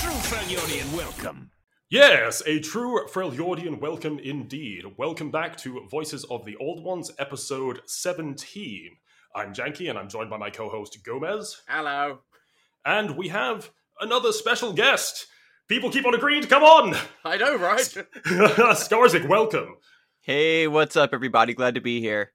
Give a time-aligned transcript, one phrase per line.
[0.00, 1.50] true Freljordian welcome.
[1.90, 4.84] Yes, a true Freljordian welcome indeed.
[4.96, 8.92] Welcome back to Voices of the Old Ones, episode 17.
[9.36, 11.60] I'm Jankie, and I'm joined by my co host Gomez.
[11.68, 12.20] Hello.
[12.86, 15.26] And we have another special guest.
[15.68, 16.96] People keep on agreeing to come on!
[17.22, 17.80] I know, right?
[18.24, 19.76] Scarzig, welcome.
[20.22, 21.52] Hey, what's up, everybody?
[21.52, 22.32] Glad to be here.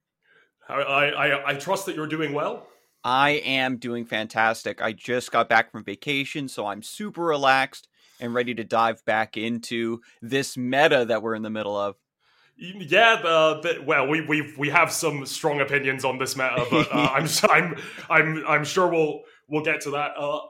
[0.68, 2.68] I, I, I trust that you're doing well.
[3.06, 4.82] I am doing fantastic.
[4.82, 7.86] I just got back from vacation, so I'm super relaxed
[8.18, 11.94] and ready to dive back into this meta that we're in the middle of.
[12.56, 16.88] Yeah, uh, the, well, we we we have some strong opinions on this meta, but
[16.90, 17.76] uh, I'm I'm
[18.10, 20.16] I'm I'm sure we'll we'll get to that.
[20.18, 20.40] Uh,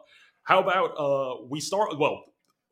[0.44, 1.98] how about uh, we start?
[1.98, 2.24] Well,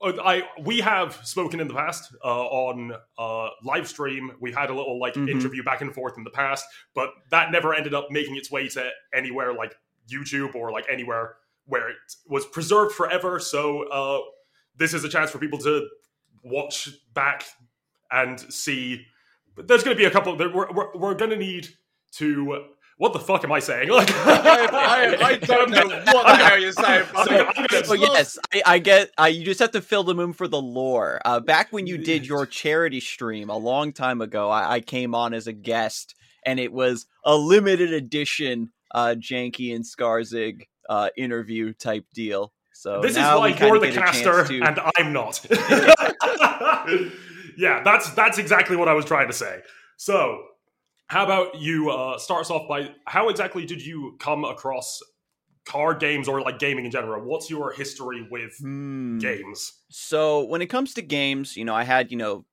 [0.05, 4.33] uh, I we have spoken in the past uh, on uh, live stream.
[4.41, 5.29] We had a little like mm-hmm.
[5.29, 8.69] interview back and forth in the past, but that never ended up making its way
[8.69, 9.75] to anywhere like
[10.11, 11.37] YouTube or like anywhere
[11.67, 11.97] where it
[12.29, 13.39] was preserved forever.
[13.39, 14.21] So uh,
[14.77, 15.89] this is a chance for people to
[16.43, 17.45] watch back
[18.11, 19.07] and see.
[19.57, 20.37] There's going to be a couple.
[20.37, 21.69] We're, we're, we're going to need
[22.17, 22.65] to
[22.97, 23.89] what the fuck am I saying?
[23.95, 27.07] Like, I, I, I, don't know what the hell you're saying.
[27.85, 29.11] So, yes, I, I get.
[29.19, 31.21] Uh, you just have to fill the moon for the lore.
[31.25, 35.15] Uh, back when you did your charity stream a long time ago, I, I came
[35.15, 41.11] on as a guest, and it was a limited edition uh, Jankie and Scarzig uh,
[41.17, 42.53] interview type deal.
[42.73, 44.63] So this is why you're the caster to...
[44.63, 45.45] and I'm not.
[47.57, 49.61] yeah, that's that's exactly what I was trying to say.
[49.97, 50.43] So
[51.07, 55.01] how about you uh, start us off by how exactly did you come across
[55.65, 57.25] card games or like gaming in general?
[57.25, 59.19] What's your history with hmm.
[59.19, 59.73] games?
[59.91, 62.45] So when it comes to games, you know, I had you know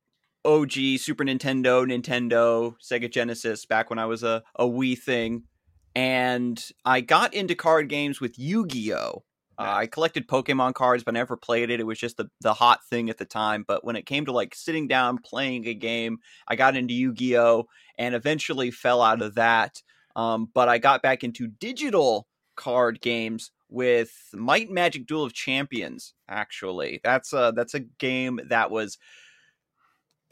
[0.44, 5.44] OG Super Nintendo, Nintendo, Sega Genesis back when I was a a wee thing,
[5.94, 9.24] and I got into card games with Yu Gi Oh.
[9.58, 11.78] Uh, I collected Pokemon cards, but never played it.
[11.78, 13.64] It was just the, the hot thing at the time.
[13.68, 17.12] But when it came to like sitting down playing a game, I got into Yu
[17.12, 17.66] Gi Oh!
[17.98, 19.82] and eventually fell out of that.
[20.16, 22.26] Um, but I got back into digital
[22.56, 26.14] card games with Might and Magic Duel of Champions.
[26.28, 28.98] Actually, that's a that's a game that was.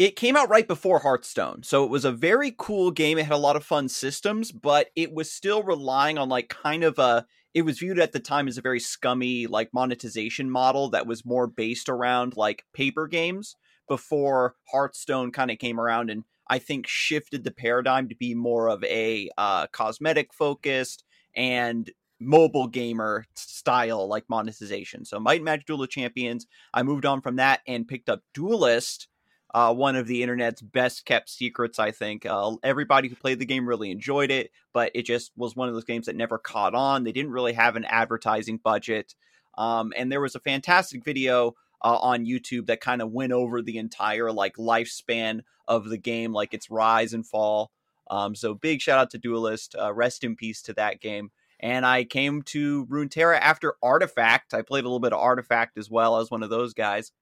[0.00, 3.18] It came out right before Hearthstone, so it was a very cool game.
[3.18, 6.84] It had a lot of fun systems, but it was still relying on like kind
[6.84, 10.88] of a it was viewed at the time as a very scummy like monetization model
[10.88, 13.56] that was more based around like paper games
[13.88, 18.70] before Hearthstone kind of came around and I think shifted the paradigm to be more
[18.70, 21.04] of a uh, cosmetic focused
[21.36, 25.04] and mobile gamer style like monetization.
[25.04, 28.22] So Might and Magic Duel of Champions, I moved on from that and picked up
[28.34, 29.08] Duelyst,
[29.52, 32.24] uh, one of the internet's best kept secrets, I think.
[32.24, 35.74] Uh, everybody who played the game really enjoyed it, but it just was one of
[35.74, 37.04] those games that never caught on.
[37.04, 39.14] They didn't really have an advertising budget.
[39.58, 43.60] Um, and there was a fantastic video uh, on YouTube that kind of went over
[43.60, 47.72] the entire like lifespan of the game, like its rise and fall.
[48.08, 49.80] Um, so big shout out to Duelyst.
[49.80, 51.30] Uh, rest in peace to that game.
[51.58, 54.54] And I came to Runeterra after Artifact.
[54.54, 57.12] I played a little bit of Artifact as well as one of those guys.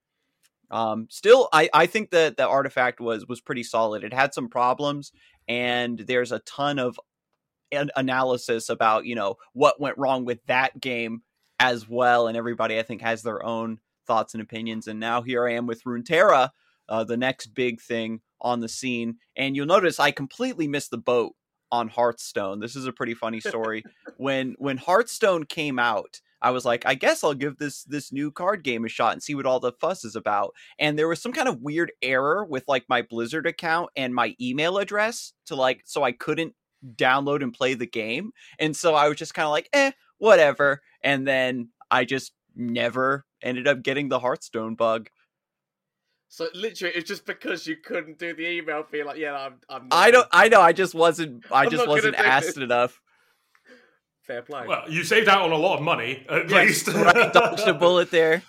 [0.71, 4.05] Um, still, I, I think that the artifact was was pretty solid.
[4.05, 5.13] It had some problems,
[5.47, 6.99] and there's a ton of
[7.73, 11.23] an analysis about you know what went wrong with that game
[11.61, 12.27] as well.
[12.29, 14.87] And everybody, I think, has their own thoughts and opinions.
[14.87, 16.51] And now here I am with Runeterra,
[16.89, 19.17] uh, the next big thing on the scene.
[19.37, 21.35] And you'll notice I completely missed the boat
[21.71, 22.61] on Hearthstone.
[22.61, 23.85] This is a pretty funny story.
[24.17, 28.31] when when Hearthstone came out, I was like, I guess I'll give this this new
[28.31, 30.55] card game a shot and see what all the fuss is about.
[30.79, 34.35] And there was some kind of weird error with like my Blizzard account and my
[34.41, 36.55] email address to like so I couldn't
[36.95, 38.33] download and play the game.
[38.59, 40.83] And so I was just kind of like, eh, whatever.
[41.03, 45.11] And then I just never ended up getting the Hearthstone bug.
[46.29, 48.83] So literally, it's just because you couldn't do the email.
[48.83, 49.55] Feel like, yeah, I'm.
[49.71, 50.29] I'm I don't.
[50.31, 50.61] I know.
[50.61, 51.45] I just wasn't.
[51.51, 53.01] I I'm just wasn't asked enough.
[54.29, 54.67] Fair play.
[54.67, 56.87] Well, you saved out on a lot of money, at yes.
[56.87, 56.89] least.
[56.97, 58.43] right, dodged a bullet there.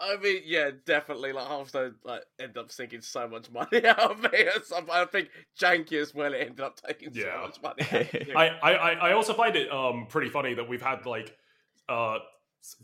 [0.00, 1.34] I mean, yeah, definitely.
[1.34, 4.46] Like Hearthstone, like ended up sinking so much money out of me.
[4.90, 5.28] I think
[5.60, 6.32] jankie as well.
[6.32, 7.34] It ended up taking yeah.
[7.34, 8.32] so much money.
[8.34, 11.36] I, I, I also find it um pretty funny that we've had like
[11.90, 12.20] uh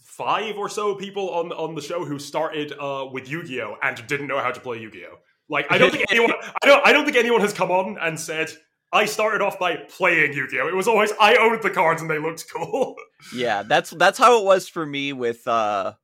[0.03, 4.27] five or so people on on the show who started uh with Yu-Gi-Oh and didn't
[4.27, 5.17] know how to play Yu-Gi-Oh.
[5.49, 6.33] Like I don't think anyone
[6.63, 8.51] I don't I don't think anyone has come on and said
[8.93, 10.69] I started off by playing Yu-Gi-Oh.
[10.69, 12.97] It was always I owned the cards and they looked cool.
[13.35, 15.95] yeah, that's that's how it was for me with uh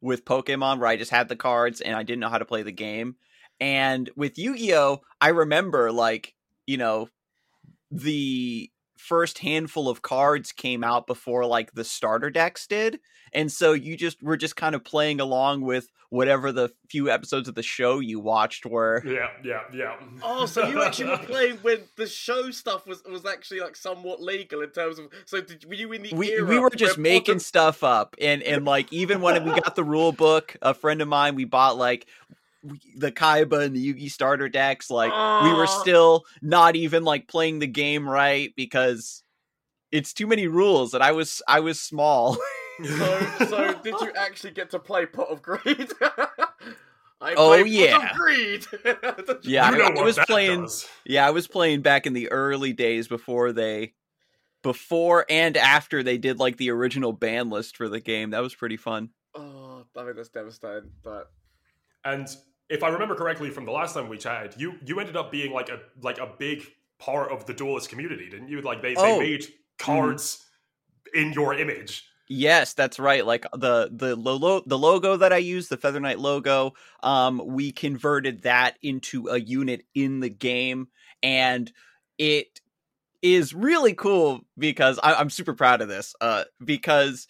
[0.00, 2.62] with Pokemon where I just had the cards and I didn't know how to play
[2.62, 3.16] the game.
[3.60, 6.34] And with Yu-Gi-Oh, I remember like,
[6.66, 7.08] you know,
[7.92, 8.71] the
[9.02, 13.00] first handful of cards came out before like the starter decks did
[13.32, 17.48] and so you just were just kind of playing along with whatever the few episodes
[17.48, 19.02] of the show you watched were.
[19.04, 19.96] Yeah yeah yeah.
[20.22, 24.22] Oh so you actually were playing when the show stuff was was actually like somewhat
[24.22, 27.38] legal in terms of so did, were you in the we, we were just making
[27.38, 31.08] stuff up and and like even when we got the rule book a friend of
[31.08, 32.06] mine we bought like
[32.96, 37.28] the Kaiba and the Yugi starter decks, like uh, we were still not even like
[37.28, 39.22] playing the game right because
[39.90, 42.36] it's too many rules and I was I was small.
[42.84, 45.92] so so did you actually get to play Pot of Greed?
[47.20, 48.66] I oh yeah, Greed.
[49.42, 50.62] yeah, I, I was playing.
[50.62, 50.88] Does.
[51.04, 53.92] Yeah, I was playing back in the early days before they,
[54.64, 58.30] before and after they did like the original ban list for the game.
[58.30, 59.10] That was pretty fun.
[59.36, 60.90] Oh, I mean that's devastating.
[61.04, 61.30] But
[62.04, 62.26] and
[62.72, 65.52] if I remember correctly from the last time we chatted, you you ended up being
[65.52, 66.64] like a like a big
[66.98, 68.62] part of the duelyst community, didn't you?
[68.62, 69.18] Like they, oh.
[69.18, 69.44] they made
[69.78, 70.42] cards
[71.14, 71.22] mm.
[71.22, 72.04] in your image.
[72.28, 73.26] Yes, that's right.
[73.26, 76.72] Like the the logo the logo that I use, the Feather Knight logo,
[77.02, 80.88] um, we converted that into a unit in the game,
[81.22, 81.70] and
[82.16, 82.60] it
[83.20, 86.14] is really cool because I, am super proud of this.
[86.22, 87.28] Uh, because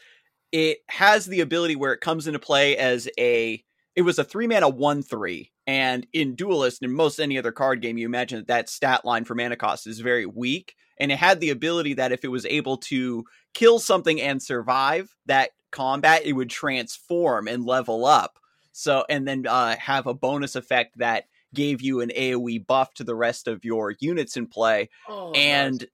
[0.52, 4.46] it has the ability where it comes into play as a it was a three
[4.46, 8.46] mana one three, and in Duelyst and most any other card game, you imagine that
[8.46, 12.12] that stat line for mana cost is very weak, and it had the ability that
[12.12, 13.24] if it was able to
[13.54, 18.38] kill something and survive that combat, it would transform and level up.
[18.72, 23.04] So, and then uh, have a bonus effect that gave you an AOE buff to
[23.04, 25.80] the rest of your units in play, oh, and.
[25.80, 25.88] Nice.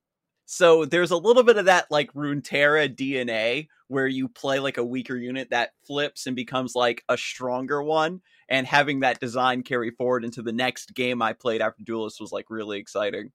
[0.51, 4.83] So there's a little bit of that like Runeterra DNA where you play like a
[4.83, 9.91] weaker unit that flips and becomes like a stronger one and having that design carry
[9.91, 13.31] forward into the next game I played after Duelyst was like really exciting.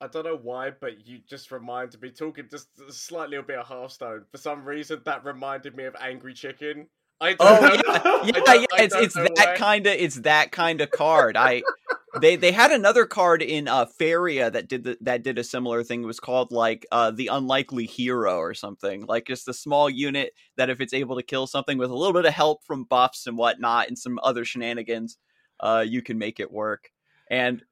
[0.00, 3.66] I don't know why, but you just reminded me talking just slightly a bit of
[3.66, 4.24] Hearthstone.
[4.30, 6.86] For some reason, that reminded me of Angry Chicken.
[7.20, 8.20] I don't oh know.
[8.24, 8.82] yeah, yeah, yeah.
[8.82, 11.36] It's it's that kind of it's that kind of card.
[11.36, 11.62] I
[12.20, 15.82] they they had another card in uh Faeria that did the, that did a similar
[15.82, 16.02] thing.
[16.02, 19.04] It was called like uh the unlikely hero or something.
[19.06, 22.12] Like just a small unit that if it's able to kill something with a little
[22.12, 25.18] bit of help from buffs and whatnot and some other shenanigans,
[25.60, 26.90] uh you can make it work.
[27.30, 27.62] And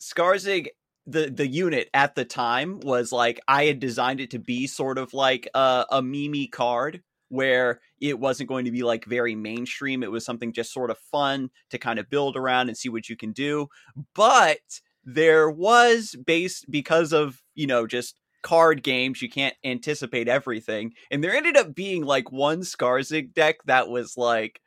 [0.00, 0.68] Scarzig
[1.06, 4.98] the the unit at the time was like I had designed it to be sort
[4.98, 10.02] of like a, a mimi card where it wasn't going to be like very mainstream.
[10.02, 13.08] It was something just sort of fun to kind of build around and see what
[13.08, 13.68] you can do.
[14.14, 14.58] But
[15.04, 20.92] there was based because of, you know, just card games, you can't anticipate everything.
[21.10, 24.60] And there ended up being like one Scarzig deck that was like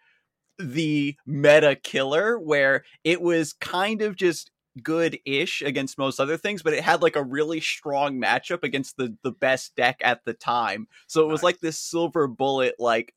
[0.59, 4.51] the meta killer where it was kind of just
[4.83, 9.15] good-ish against most other things, but it had like a really strong matchup against the
[9.23, 10.87] the best deck at the time.
[11.07, 13.13] So it was like this silver bullet like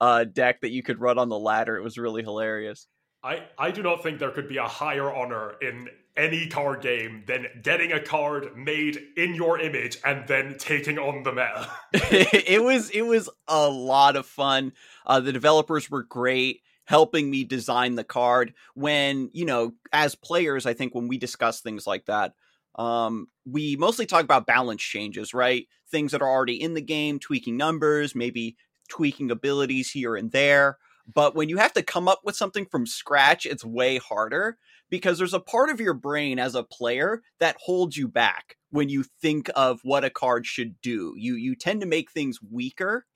[0.00, 1.76] uh deck that you could run on the ladder.
[1.76, 2.86] It was really hilarious.
[3.22, 7.24] I I do not think there could be a higher honor in any card game
[7.26, 11.70] than getting a card made in your image and then taking on the meta.
[11.92, 14.72] it was it was a lot of fun.
[15.04, 20.66] Uh, the developers were great helping me design the card when you know as players
[20.66, 22.32] i think when we discuss things like that
[22.76, 25.66] um, we mostly talk about balance changes right?
[25.90, 28.56] Things that are already in the game tweaking numbers maybe
[28.88, 30.78] tweaking abilities here and there.
[31.12, 34.58] But when you have to come up with something from scratch it's way harder
[34.90, 38.88] because there's a part of your brain as a player that holds you back when
[38.88, 41.14] you think of what a card should do.
[41.16, 43.06] You you tend to make things weaker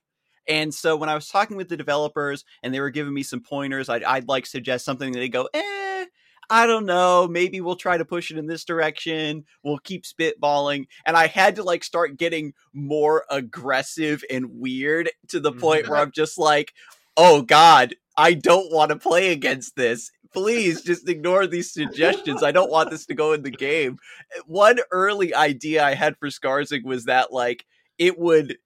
[0.48, 3.40] and so when I was talking with the developers and they were giving me some
[3.40, 6.06] pointers, I'd, I'd like suggest something that they go, eh,
[6.50, 7.28] I don't know.
[7.28, 9.44] Maybe we'll try to push it in this direction.
[9.62, 10.88] We'll keep spitballing.
[11.06, 15.98] And I had to like start getting more aggressive and weird to the point where
[15.98, 16.74] I'm just like,
[17.16, 20.10] oh God, I don't want to play against this.
[20.32, 22.42] Please just ignore these suggestions.
[22.42, 23.98] I don't want this to go in the game.
[24.46, 27.64] One early idea I had for Scarzig was that like
[27.98, 28.58] it would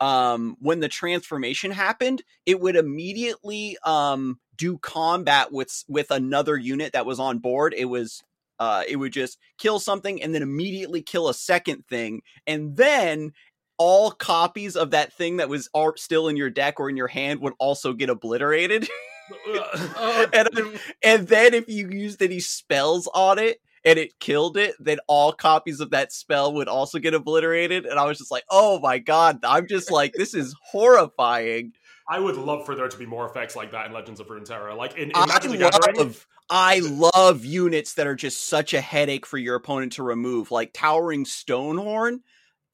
[0.00, 6.92] um, when the transformation happened, it would immediately um, do combat with with another unit
[6.92, 7.74] that was on board.
[7.76, 8.22] It was
[8.58, 13.32] uh, it would just kill something and then immediately kill a second thing, and then
[13.78, 17.40] all copies of that thing that was still in your deck or in your hand
[17.40, 18.86] would also get obliterated.
[20.32, 20.48] and,
[21.02, 25.32] and then if you used any spells on it, and it killed it, then all
[25.32, 27.86] copies of that spell would also get obliterated.
[27.86, 31.72] And I was just like, oh my god, I'm just like, this is horrifying.
[32.08, 34.76] I would love for there to be more effects like that in Legends of Runeterra.
[34.76, 36.14] Like in, in I Magic love, Gathering,
[36.50, 40.72] I love units that are just such a headache for your opponent to remove, like
[40.72, 42.20] Towering Stonehorn.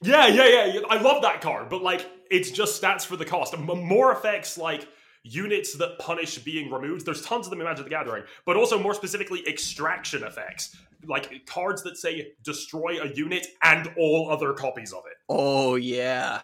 [0.02, 0.80] Yeah, yeah, yeah, yeah.
[0.88, 3.56] I love that card, but like it's just stats for the cost.
[3.58, 4.88] More effects like
[5.26, 7.04] units that punish being removed.
[7.04, 11.46] There's tons of them in Magic the Gathering, but also more specifically extraction effects, like
[11.46, 15.16] cards that say destroy a unit and all other copies of it.
[15.28, 16.42] Oh yeah.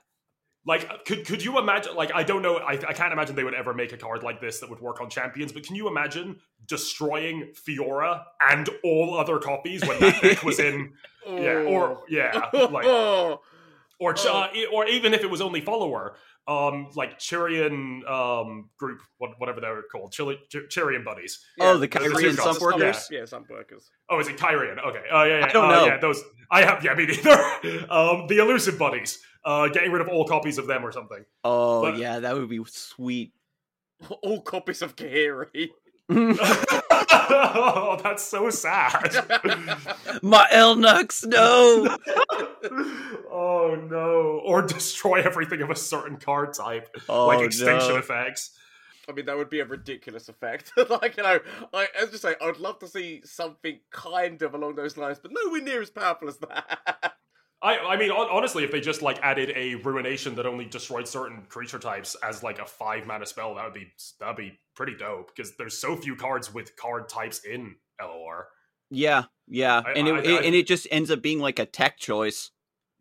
[0.65, 1.97] Like, could could you imagine?
[1.97, 2.59] Like, I don't know.
[2.59, 5.01] I, I can't imagine they would ever make a card like this that would work
[5.01, 5.51] on champions.
[5.51, 10.93] But can you imagine destroying Fiora and all other copies when that deck was in?
[11.27, 12.87] yeah, or yeah, like
[14.03, 16.15] or uh, e- or even if it was only follower,
[16.49, 21.45] um, like Chirian um group, what, whatever they were called, Chili, Ch- Chirian buddies.
[21.61, 22.61] Oh, the the Kyrian two Sump.
[22.61, 23.09] Workers.
[23.11, 23.91] Yeah, some workers.
[24.11, 24.85] Oh, is it Kyrian?
[24.85, 25.05] Okay.
[25.11, 25.47] Oh, yeah, yeah.
[25.47, 25.87] I don't uh, know.
[25.87, 26.23] Yeah, those.
[26.51, 26.85] I have.
[26.85, 27.31] Yeah, me neither.
[27.91, 29.19] um, the elusive buddies.
[29.45, 31.25] Uh, getting rid of all copies of them or something.
[31.43, 33.33] Oh But- yeah, that would be sweet.
[34.23, 35.71] All copies of Kahiri.
[37.12, 39.12] oh, that's so sad.
[40.23, 41.97] My Elnux, no.
[43.31, 44.40] oh no!
[44.45, 47.97] Or destroy everything of a certain card type, Oh, like extinction no.
[47.97, 48.57] effects.
[49.09, 50.73] I mean, that would be a ridiculous effect.
[50.88, 51.40] like, you know,
[51.75, 55.19] I, as you say, I would love to see something kind of along those lines,
[55.21, 57.14] but nowhere near as powerful as that.
[57.62, 61.42] I, I mean, honestly, if they just like added a ruination that only destroyed certain
[61.49, 63.87] creature types as like a five mana spell, that would be
[64.19, 65.35] that'd be pretty dope.
[65.35, 68.49] Because there's so few cards with card types in LOR.
[68.90, 71.66] Yeah, yeah, I- and it, I- I- and it just ends up being like a
[71.66, 72.50] tech choice.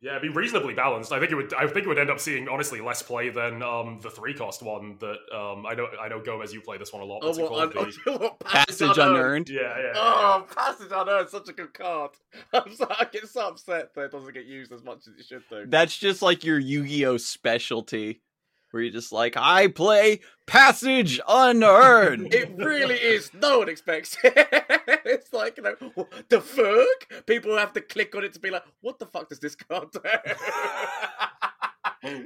[0.03, 1.11] Yeah, it'd be reasonably balanced.
[1.11, 1.53] I think it would.
[1.53, 4.63] I think it would end up seeing honestly less play than um the three cost
[4.63, 7.19] one that um I know I know Gomez you play this one a lot.
[7.21, 7.77] Oh, What's it called?
[7.77, 9.47] un- The- what, Passage unearned.
[9.49, 9.81] yeah, yeah.
[9.85, 12.11] yeah, Oh, Passage Unearned, such a good card.
[12.53, 15.25] I'm so, I get so upset that it doesn't get used as much as it
[15.27, 15.65] should do.
[15.67, 18.21] That's just like your Yu-Gi-Oh specialty,
[18.71, 22.33] where you're just like, I play Passage Unearned.
[22.33, 23.31] It really is.
[23.33, 24.33] No one expects it.
[25.05, 25.75] it's like, you know,
[26.29, 27.25] the fuck?
[27.25, 29.91] People have to click on it to be like, what the fuck does this card
[29.91, 29.99] do?
[32.03, 32.23] oh,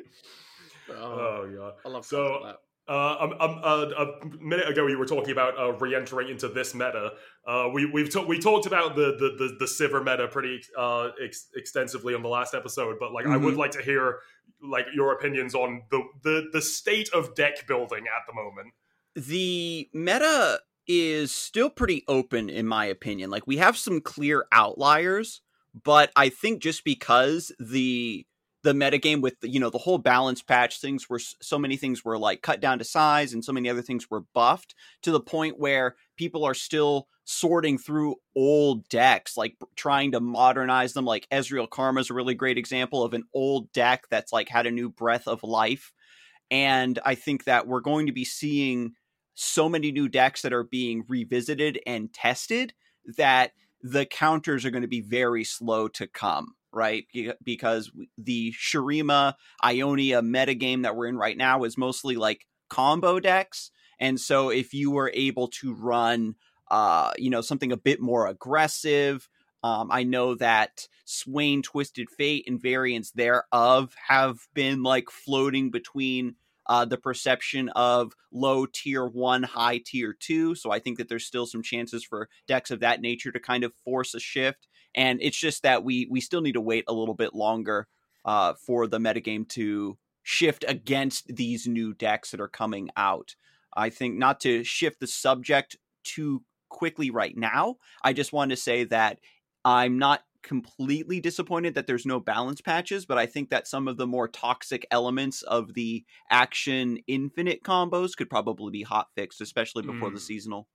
[0.91, 1.73] Oh god.
[1.85, 2.57] I love So, that.
[2.87, 4.07] Uh, um, um, uh, a
[4.39, 7.13] minute ago, you were talking about uh, re-entering into this meta.
[7.47, 11.47] Uh, we we've we talked about the the the, the Sivir meta pretty uh, ex-
[11.55, 14.19] extensively on the last episode, but like I would like to hear
[14.61, 18.73] like your opinions on the, the the state of deck building at the moment.
[19.15, 25.41] the meta is still pretty open in my opinion like we have some clear outliers
[25.83, 28.25] but i think just because the
[28.65, 32.03] the metagame with the, you know the whole balance patch things were so many things
[32.03, 35.19] were like cut down to size and so many other things were buffed to the
[35.19, 41.05] point where people are still sorting through old decks like trying to modernize them.
[41.05, 44.65] Like Ezreal Karma is a really great example of an old deck that's like had
[44.65, 45.93] a new breath of life.
[46.49, 48.93] And i think that we're going to be seeing
[49.35, 52.73] so many new decks that are being revisited and tested
[53.17, 57.07] that the counters are going to be very slow to come, right?
[57.43, 63.71] Because the Shurima Ionia metagame that we're in right now is mostly like combo decks.
[63.99, 66.35] And so if you were able to run
[66.69, 69.29] uh, you know, something a bit more aggressive,
[69.63, 76.35] um, I know that Swain Twisted Fate and variants thereof have been like floating between
[76.67, 80.55] uh, the perception of low tier one, high tier two.
[80.55, 83.63] So I think that there's still some chances for decks of that nature to kind
[83.63, 84.67] of force a shift.
[84.95, 87.87] And it's just that we we still need to wait a little bit longer
[88.25, 93.35] uh, for the metagame to shift against these new decks that are coming out.
[93.75, 97.75] I think not to shift the subject too quickly right now.
[98.03, 99.19] I just want to say that
[99.63, 103.97] I'm not completely disappointed that there's no balance patches, but I think that some of
[103.97, 109.83] the more toxic elements of the action infinite combos could probably be hot fixed, especially
[109.83, 110.21] before the Mm.
[110.21, 110.67] seasonal.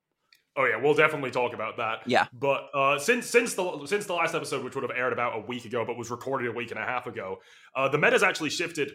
[0.60, 2.00] Oh yeah, we'll definitely talk about that.
[2.06, 2.26] Yeah.
[2.32, 5.40] But uh, since since the since the last episode, which would have aired about a
[5.40, 7.38] week ago, but was recorded a week and a half ago,
[7.74, 8.92] uh, the meta's actually shifted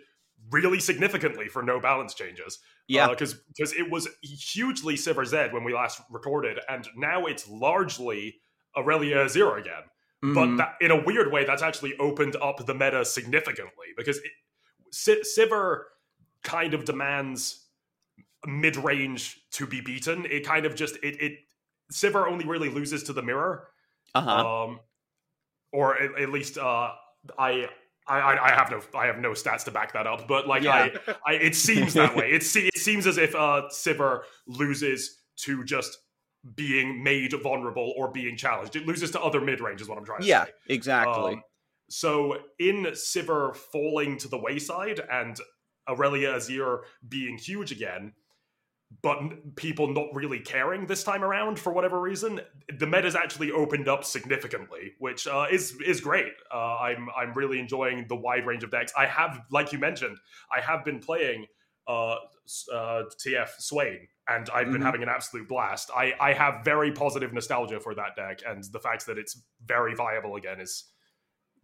[0.51, 2.59] really significantly for no balance changes.
[2.87, 3.07] Yeah.
[3.09, 8.35] because because it was hugely Sivir Z when we last recorded, and now it's largely
[8.77, 9.83] Irelia Azir again.
[10.21, 10.57] But Mhm.
[10.57, 14.31] that, in a weird way, that's actually opened up the meta significantly because it,
[15.25, 15.83] Sivir
[16.43, 17.67] kind of demands
[18.45, 20.25] mid range to be beaten.
[20.25, 21.39] It kind of just it it
[21.91, 23.67] Sivir only really loses to the mirror,
[24.13, 24.63] uh-huh.
[24.65, 24.79] um,
[25.71, 26.91] or at, at least uh,
[27.37, 27.69] I.
[28.07, 30.89] I, I have no I have no stats to back that up, but like Yeah.
[31.07, 32.29] I, I it seems that way.
[32.33, 35.97] It se- it seems as if uh Sivir loses to just
[36.53, 38.75] being made vulnerable or being challenged.
[38.75, 40.51] It loses to other mid range is what I'm trying to yeah, say.
[40.67, 41.33] Yeah, exactly.
[41.33, 41.43] Um,
[41.89, 45.39] so in Sivir falling to the wayside and
[45.89, 48.13] Irelia Azir being huge again,
[49.01, 52.41] but people not really caring this time around for whatever reason,
[52.77, 56.33] the meta's actually opened up significantly, which uh, is is great.
[56.53, 58.93] Uh, I'm I'm really enjoying the wide range of decks.
[58.97, 60.17] I have, like you mentioned,
[60.55, 61.45] I have been playing
[61.87, 62.15] uh,
[62.73, 64.83] uh TF Swain, and I've been mm-hmm.
[64.83, 65.91] having an absolute blast.
[65.95, 69.95] I I have very positive nostalgia for that deck, and the fact that it's very
[69.95, 70.85] viable again is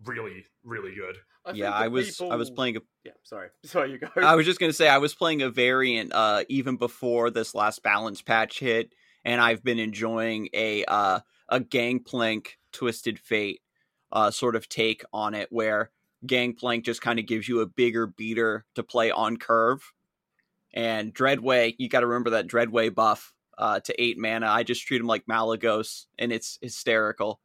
[0.06, 1.18] really really good.
[1.46, 2.32] I yeah, I was people...
[2.32, 3.14] I was playing a yeah.
[3.24, 4.08] Sorry, sorry, you go.
[4.18, 7.84] I was just gonna say I was playing a variant uh, even before this last
[7.84, 8.94] balance patch hit,
[9.26, 13.62] and I've been enjoying a uh, a gangplank twisted fate
[14.12, 15.92] uh, sort of take on it, where
[16.26, 19.94] gangplank just kind of gives you a bigger beater to play on curve,
[20.74, 24.48] and Dreadway you got to remember that Dreadway buff uh, to eight mana.
[24.48, 27.40] I just treat him like Malygos, and it's hysterical.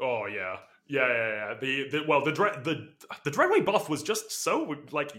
[0.00, 0.56] Oh yeah,
[0.90, 1.54] yeah, yeah, yeah.
[1.60, 2.88] The, the well, the the
[3.24, 5.12] the Dreadway buff was just so like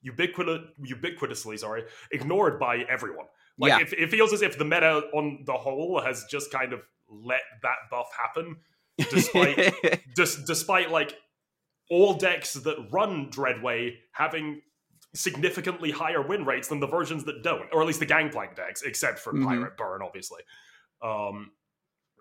[0.00, 3.26] ubiquitous, ubiquitously, sorry, ignored by everyone.
[3.58, 3.80] Like yeah.
[3.80, 6.80] it, it feels as if the meta on the whole has just kind of
[7.10, 8.56] let that buff happen,
[9.10, 9.74] despite
[10.16, 11.14] just despite like
[11.90, 14.62] all decks that run Dreadway having
[15.14, 18.82] significantly higher win rates than the versions that don't, or at least the Gangplank decks,
[18.82, 19.46] except for mm-hmm.
[19.46, 20.40] Pirate Burn, obviously.
[21.02, 21.50] Um,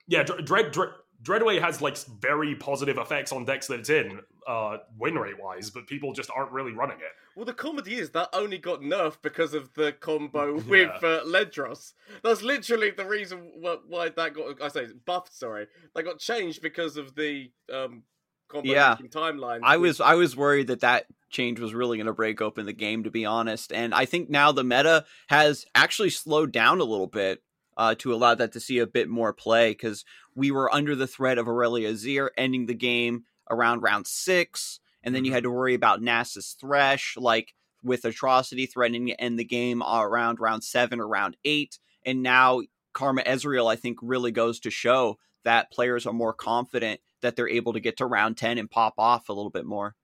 [0.08, 0.92] yeah, Dread, Dread
[1.24, 5.70] Dreadway has like very positive effects on decks that it's in, uh, win rate wise,
[5.70, 7.12] but people just aren't really running it.
[7.36, 11.94] Well, the comedy is that only got nerfed because of the combo with uh, Ledros.
[12.24, 14.62] That's literally the reason why that got.
[14.62, 15.34] I say buffed.
[15.34, 18.04] Sorry, that got changed because of the um,
[18.48, 18.96] combo yeah.
[19.10, 19.60] timeline.
[19.64, 22.74] I was I was worried that that change was really going to break open the
[22.74, 23.72] game, to be honest.
[23.74, 27.42] And I think now the meta has actually slowed down a little bit
[27.78, 30.04] uh, to allow that to see a bit more play because
[30.36, 34.80] we were under the threat of Irelia Azir ending the game around round six.
[35.04, 35.52] And then you had mm-hmm.
[35.52, 37.54] to worry about Nasus Thresh, like
[37.84, 41.80] with Atrocity threatening to end the game around round seven or round eight.
[42.06, 42.62] And now
[42.94, 47.48] Karma Ezreal, I think, really goes to show that players are more confident that they're
[47.48, 49.96] able to get to round 10 and pop off a little bit more.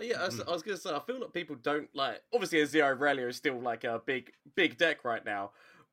[0.00, 0.48] Yeah, I was, mm.
[0.48, 2.22] I was, gonna say I feel like people don't like.
[2.32, 5.50] Obviously, Azir Irelia is still like a big, big deck right now,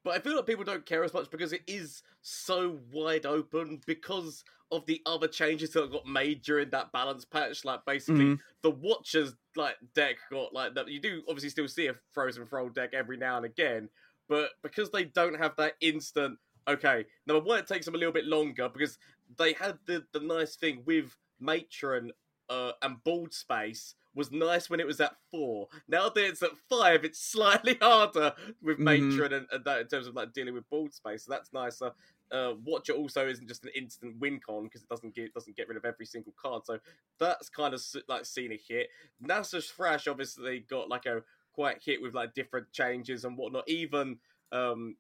[0.08, 3.82] but I feel like people don't care as much because it is so wide open
[3.86, 7.66] because of the other changes that got made during that balance patch.
[7.66, 8.42] Like basically, mm-hmm.
[8.62, 10.88] the Watchers like deck got like that.
[10.88, 13.90] You do obviously still see a Frozen Thrall deck every now and again,
[14.30, 16.40] but because they don't have that instant.
[16.70, 18.98] Okay, number one, it takes them a little bit longer because
[19.38, 22.14] they had the the nice thing with Matron
[22.50, 25.68] uh, and Bald Space was nice when it was at four.
[25.88, 29.10] Now that it's at five, it's slightly harder with mm-hmm.
[29.10, 31.26] Matron and, and, that in terms of like dealing with board space.
[31.26, 31.92] So that's nicer.
[32.32, 35.70] Uh, Watcher also isn't just an instant win con because it doesn't get doesn't get
[35.70, 36.66] rid of every single card.
[36.66, 36.80] So
[37.20, 38.88] that's kind of like seen a hit.
[39.24, 41.22] Nasus Thresh obviously got like a
[41.54, 43.70] quite hit with like different changes and whatnot.
[43.70, 44.18] Even
[44.52, 44.98] um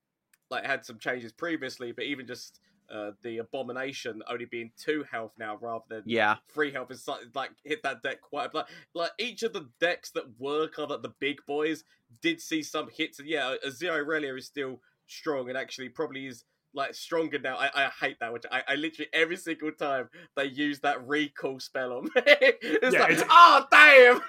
[0.50, 5.32] like had some changes previously, but even just uh, the abomination only being two health
[5.38, 9.44] now rather than yeah three health is like hit that deck quite like like each
[9.44, 11.84] of the decks that were kind of like the big boys
[12.22, 16.44] did see some hits and yeah Azir Irelia is still strong and actually probably is
[16.74, 17.58] like stronger now.
[17.58, 21.60] I, I hate that, which I, I literally every single time they use that recall
[21.60, 22.22] spell on me.
[22.26, 24.22] it's yeah, like, it's, oh damn!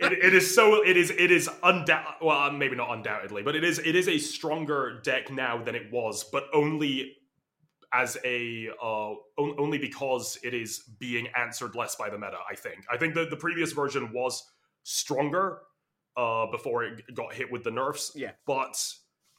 [0.00, 3.62] it, it is so it is it is undoubt well maybe not undoubtedly, but it
[3.62, 7.16] is it is a stronger deck now than it was, but only
[7.92, 12.38] as a uh, only because it is being answered less by the meta.
[12.48, 12.84] I think.
[12.90, 14.42] I think that the previous version was
[14.82, 15.60] stronger
[16.16, 18.12] uh, before it got hit with the nerfs.
[18.14, 18.76] Yeah, but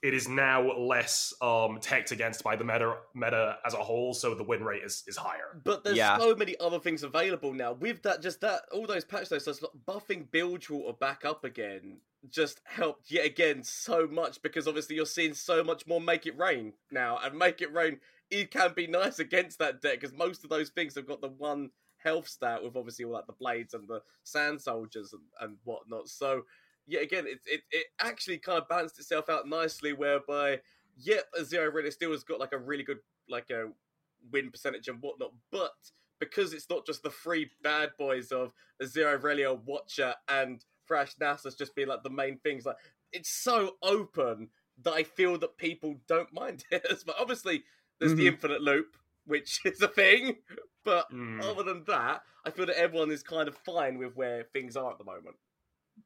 [0.02, 4.34] it is now less um teched against by the meta meta as a whole, so
[4.34, 5.62] the win rate is is higher.
[5.64, 6.18] But there's yeah.
[6.18, 7.74] so many other things available now.
[7.74, 9.54] With that, just that all those patch notes, so
[9.88, 11.98] buffing Bilgewater back up again
[12.30, 16.38] just helped yet again so much because obviously you're seeing so much more make it
[16.38, 18.00] rain now, and make it rain
[18.32, 21.28] it can be nice against that deck because most of those things have got the
[21.28, 25.58] one health stat with obviously all like the blades and the sand soldiers and, and
[25.66, 26.08] whatnot.
[26.08, 26.44] So
[26.88, 30.60] yeah, again, it, it it actually kind of balanced itself out nicely whereby
[30.98, 33.68] yep, zero really still has got like a really good like a
[34.32, 35.74] win percentage and whatnot, but
[36.20, 41.58] because it's not just the three bad boys of Azir Irelia, Watcher, and Thresh Nasus
[41.58, 42.78] just being like the main things, like
[43.12, 44.50] it's so open
[44.84, 46.86] that I feel that people don't mind it.
[47.06, 47.64] But obviously,
[48.02, 48.22] there's mm-hmm.
[48.22, 50.38] the infinite loop, which is a thing.
[50.84, 51.42] But mm.
[51.44, 54.92] other than that, I feel that everyone is kind of fine with where things are
[54.92, 55.36] at the moment.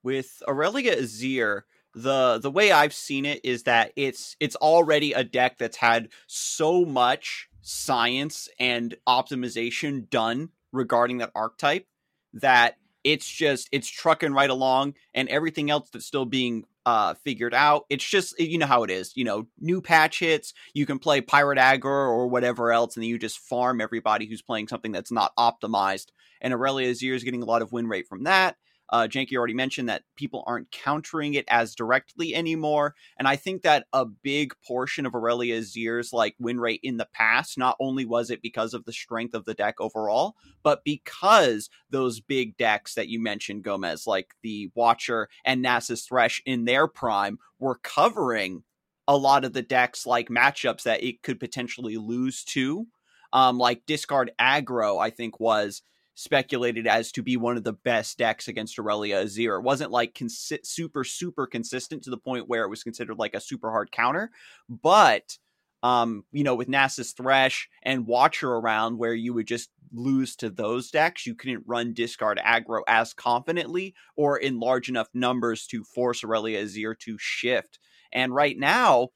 [0.04, 1.62] With Irelia Azir,
[1.94, 6.10] the the way I've seen it is that it's it's already a deck that's had
[6.28, 11.88] so much science and optimization done regarding that archetype
[12.34, 17.54] that it's just it's trucking right along, and everything else that's still being uh figured
[17.54, 17.86] out.
[17.90, 19.16] It's just you know how it is.
[19.16, 23.18] You know, new patch hits, you can play Pirate Aggro or whatever else, and you
[23.18, 26.08] just farm everybody who's playing something that's not optimized.
[26.42, 28.58] And Irelia Azir is getting a lot of win rate from that.
[28.90, 33.64] Uh, Jankie already mentioned that people aren't countering it as directly anymore, and I think
[33.64, 38.06] that a big portion of Irelia Azir's, like win rate in the past, not only
[38.06, 42.96] was it because of the strength of the deck overall, but because those big decks
[42.96, 48.64] that you mentioned, Gomez, like the Watcher and Nasus Thresh in their prime, were covering
[49.08, 52.88] a lot of the decks like matchups that it could potentially lose to.
[53.34, 55.82] Um, like discard aggro, I think was
[56.16, 59.60] speculated as to be one of the best decks against Irelia Azir.
[59.60, 63.36] It wasn't like consi- super, super consistent to the point where it was considered like
[63.36, 64.32] a super hard counter,
[64.70, 65.38] but
[65.84, 70.50] um, you know, with Nasus Thresh and Watcher around where you would just lose to
[70.50, 75.84] those decks, you couldn't run discard aggro as confidently or in large enough numbers to
[75.84, 77.78] force Irelia Azir to shift.
[78.12, 79.10] And right now,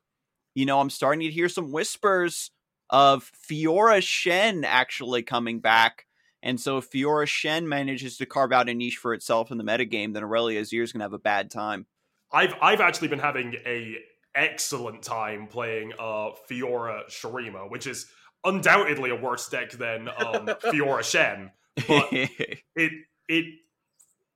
[0.54, 2.52] you know, I'm starting to hear some whispers
[2.92, 6.06] of Fiora Shen actually coming back
[6.41, 9.63] and so if Fiora Shen manages to carve out a niche for itself in the
[9.63, 11.86] metagame, then Irelia Azir is going to have a bad time.
[12.32, 13.97] I've I've actually been having a
[14.36, 18.06] excellent time playing uh Fiora Shurima, which is
[18.43, 20.15] undoubtedly a worse deck than um,
[20.63, 21.52] Fiora Shen.
[21.88, 22.91] But it
[23.28, 23.45] it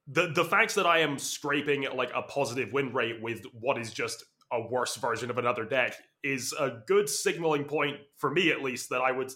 [0.07, 3.93] the the fact that I am scraping like a positive win rate with what is
[3.93, 8.61] just a worse version of another deck is a good signaling point for me at
[8.61, 9.31] least that I would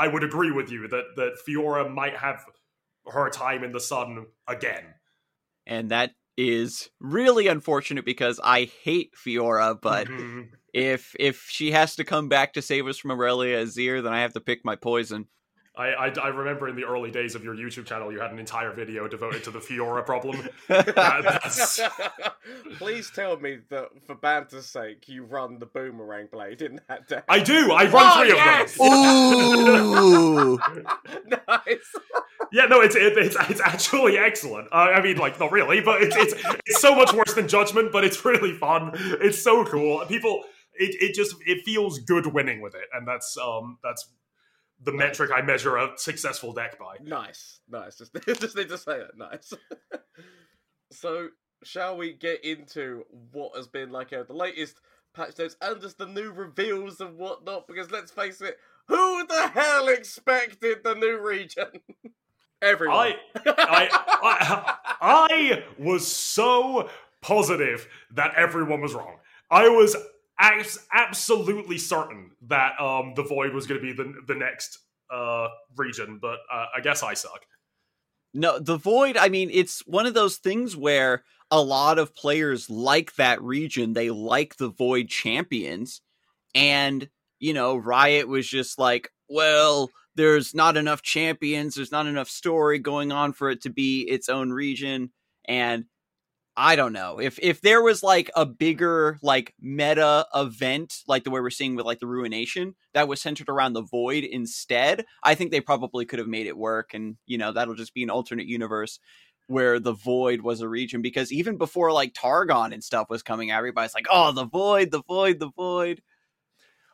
[0.00, 2.42] I would agree with you that that Fiora might have
[3.06, 4.94] her time in the sun again.
[5.66, 10.54] And that is really unfortunate because I hate Fiora, but mm-hmm.
[10.72, 14.22] if if she has to come back to save us from Irelia Azir, then I
[14.22, 15.26] have to pick my poison.
[15.80, 18.38] I, I, I, remember in the early days of your YouTube channel, you had an
[18.38, 20.46] entire video devoted to the Fiora problem.
[22.76, 27.24] Please tell me that, for banter's sake, you run the boomerang blade in that deck.
[27.30, 27.72] I do.
[27.72, 28.72] I run oh, three yes!
[28.72, 28.78] of
[29.58, 30.04] them.
[30.04, 30.58] Ooh,
[31.48, 31.94] nice.
[32.52, 34.68] Yeah, no, it's it, it's it's actually excellent.
[34.72, 36.34] Uh, I mean, like, not really, but it's it's
[36.66, 38.90] it's so much worse than Judgment, but it's really fun.
[38.94, 40.04] It's so cool.
[40.06, 44.10] People, it it just it feels good winning with it, and that's um that's
[44.82, 46.96] the metric I measure a successful deck by.
[47.02, 47.96] Nice, nice.
[47.98, 49.10] Just, just need to say it.
[49.16, 49.52] Nice.
[50.92, 51.28] so,
[51.62, 54.80] shall we get into what has been like uh, the latest
[55.14, 57.68] patch notes and just the new reveals and whatnot?
[57.68, 61.68] Because let's face it, who the hell expected the new region?
[62.62, 62.96] Everyone.
[62.96, 63.16] I,
[63.46, 63.88] I,
[64.22, 66.90] I, I was so
[67.22, 69.16] positive that everyone was wrong.
[69.50, 69.96] I was
[70.92, 74.78] absolutely certain that um, the void was going to be the the next
[75.10, 77.44] uh, region, but uh, I guess I suck.
[78.32, 79.16] No, the void.
[79.16, 83.92] I mean, it's one of those things where a lot of players like that region.
[83.92, 86.00] They like the void champions,
[86.54, 89.90] and you know, Riot was just like, well.
[90.16, 91.76] There's not enough champions.
[91.76, 95.12] There's not enough story going on for it to be its own region.
[95.46, 95.84] And
[96.62, 101.30] I don't know if if there was like a bigger like meta event like the
[101.30, 105.34] way we're seeing with like the ruination that was centered around the void instead I
[105.34, 108.10] think they probably could have made it work and you know that'll just be an
[108.10, 109.00] alternate universe
[109.46, 113.50] where the void was a region because even before like Targon and stuff was coming
[113.50, 116.02] everybody's like oh the void the void the void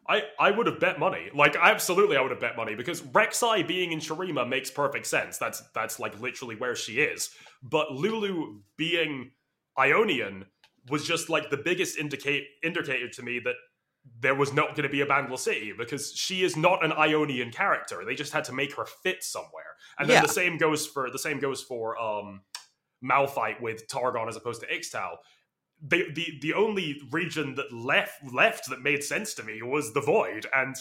[0.09, 1.31] I, I would have bet money.
[1.35, 5.37] Like absolutely I would have bet money because Rek'Sai being in Shurima makes perfect sense.
[5.37, 7.31] That's that's like literally where she is.
[7.61, 9.33] But Lulu being
[9.79, 10.47] Ionian
[10.89, 13.55] was just like the biggest indicate indicator to me that
[14.21, 17.51] there was not going to be a Bandle City because she is not an Ionian
[17.51, 18.05] character.
[18.05, 19.65] They just had to make her fit somewhere.
[19.99, 20.23] And then yeah.
[20.23, 22.43] the same goes for the same goes for um
[23.05, 25.17] Malphite with Targon as opposed to Ixtal.
[25.83, 30.01] The, the the only region that left left that made sense to me was the
[30.01, 30.75] Void, and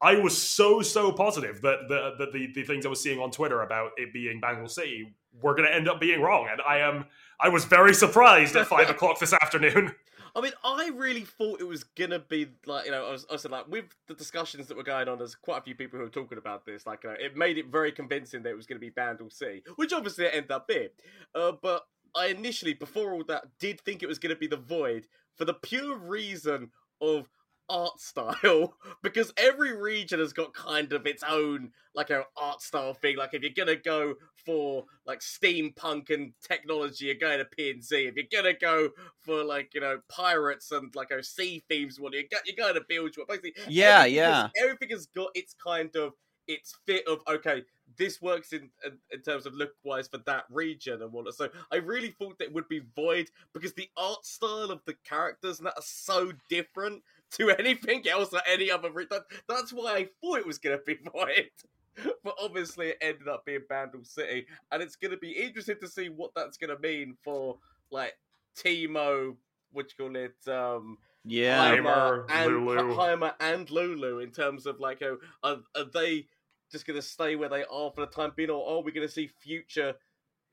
[0.00, 3.30] I was so so positive that the, the the, the things I was seeing on
[3.30, 6.78] Twitter about it being Bandle City were going to end up being wrong, and I
[6.78, 7.04] am
[7.42, 9.94] I was very surprised at five o'clock this afternoon.
[10.34, 13.32] I mean, I really thought it was gonna be like you know, I was, I
[13.32, 15.18] was like with the discussions that were going on.
[15.18, 16.86] There's quite a few people who were talking about this.
[16.86, 19.92] Like, uh, it made it very convincing that it was gonna be Bandle C, which
[19.92, 20.88] obviously it ended up being.
[21.34, 25.06] Uh, but I initially, before all that, did think it was gonna be the Void
[25.36, 27.28] for the pure reason of
[27.70, 32.94] art style because every region has got kind of its own like a art style
[32.94, 33.16] thing.
[33.16, 38.08] Like if you're gonna go for like steampunk and technology, you're going to PnZ.
[38.08, 42.12] If you're gonna go for like you know pirates and like a sea themes one,
[42.12, 43.14] you're, you're going to build.
[43.28, 44.48] Basically, yeah, yeah.
[44.56, 46.12] everything has got its kind of
[46.50, 47.62] its fit of okay.
[47.96, 51.34] this works in in, in terms of look wise for that region and whatnot.
[51.34, 54.96] So I really thought that it would be Void because the art style of the
[55.04, 58.90] characters and that are so different to anything else or any other.
[58.90, 61.50] Re- that, that's why I thought it was going to be Void.
[62.24, 65.88] But obviously, it ended up being Bandle City, and it's going to be interesting to
[65.88, 67.58] see what that's going to mean for
[67.90, 68.14] like
[68.56, 69.36] Teemo,
[69.72, 71.76] what you call it, um, Yeah.
[71.76, 72.94] Heimer, and Lulu.
[72.94, 76.26] Heimer and Lulu in terms of like, oh, are, are they
[76.70, 79.06] just going to stay where they are for the time being, or are we going
[79.06, 79.94] to see future,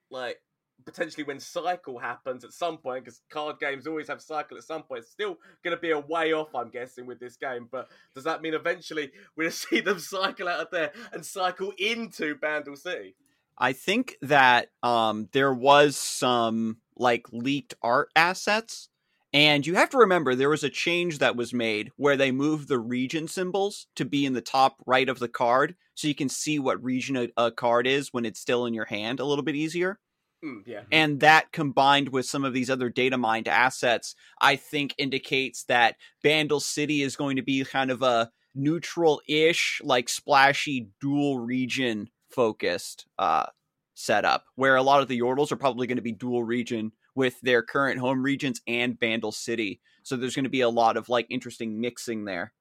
[0.09, 0.41] like
[0.88, 3.04] potentially when Cycle happens at some point?
[3.04, 5.02] Because card games always have Cycle at some point.
[5.02, 7.67] It's still going to be a way off, I'm guessing, with this game.
[7.69, 12.36] But does that mean eventually to see them cycle out of there and cycle into
[12.36, 13.15] Bandle City?
[13.58, 18.88] I think that um, there was some like leaked art assets,
[19.34, 22.69] and you have to remember there was a change that was made where they moved
[22.69, 26.30] the region symbols to be in the top right of the card, so you can
[26.30, 29.43] see what region a, a card is when it's still in your hand a little
[29.43, 30.00] bit easier.
[30.43, 30.82] Mm, yeah.
[30.91, 35.95] And that combined with some of these other data mined assets, I think indicates that
[36.23, 42.10] Bandle City is going to be kind of a neutral ish, like splashy dual region
[42.30, 43.47] focused uh,
[43.95, 47.39] setup, where a lot of the Yordles are probably going to be dual region with
[47.41, 49.82] their current home regions and Bandle City.
[50.04, 52.54] So there's going to be a lot of like interesting mixing there.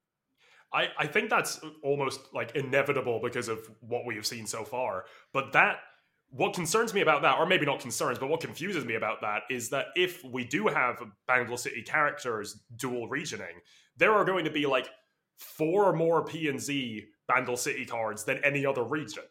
[0.72, 5.04] I, I think that's almost like inevitable because of what we have seen so far.
[5.32, 5.78] But that
[6.30, 9.42] what concerns me about that, or maybe not concerns, but what confuses me about that
[9.50, 13.60] is that if we do have Bandle City characters dual regioning,
[13.96, 14.88] there are going to be like
[15.38, 19.24] four more P and Z Bandle City cards than any other region.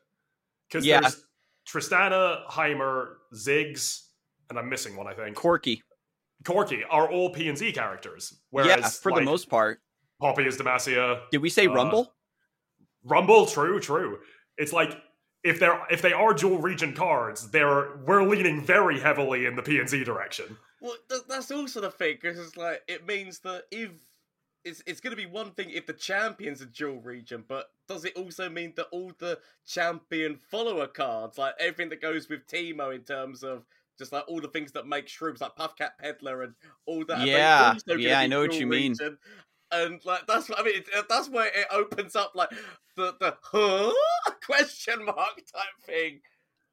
[0.67, 1.01] Because Yeah.
[1.01, 1.25] there's
[1.67, 4.08] Tristana, Heimer, Ziggs,
[4.49, 5.36] and I'm missing one, I think.
[5.36, 5.81] Corki.
[6.43, 8.39] Corki are all P and Z characters.
[8.51, 9.79] Whereas yeah, for like, the most part.
[10.21, 12.13] Poppy is Demacia, Did we say uh, Rumble?
[13.03, 14.19] Rumble, true, true.
[14.58, 14.97] It's like
[15.45, 19.62] if they're if they are dual region cards, they're we're leaning very heavily in the
[19.62, 20.58] P and Z direction.
[20.81, 23.91] Well, th- that's also the thing because it's like it means that if
[24.65, 28.05] it's it's going to be one thing if the champions are dual region, but does
[28.05, 32.93] it also mean that all the champion follower cards, like everything that goes with Teemo
[32.93, 33.65] in terms of
[33.99, 36.55] just like all the things that make shrooms, like Puffcap Peddler and
[36.88, 38.95] all that, Yeah, yeah, I know what dual you mean.
[39.83, 40.75] And like that's what I mean.
[40.77, 42.49] It, that's where it opens up like
[42.95, 43.91] the the huh
[44.45, 46.21] question mark type thing.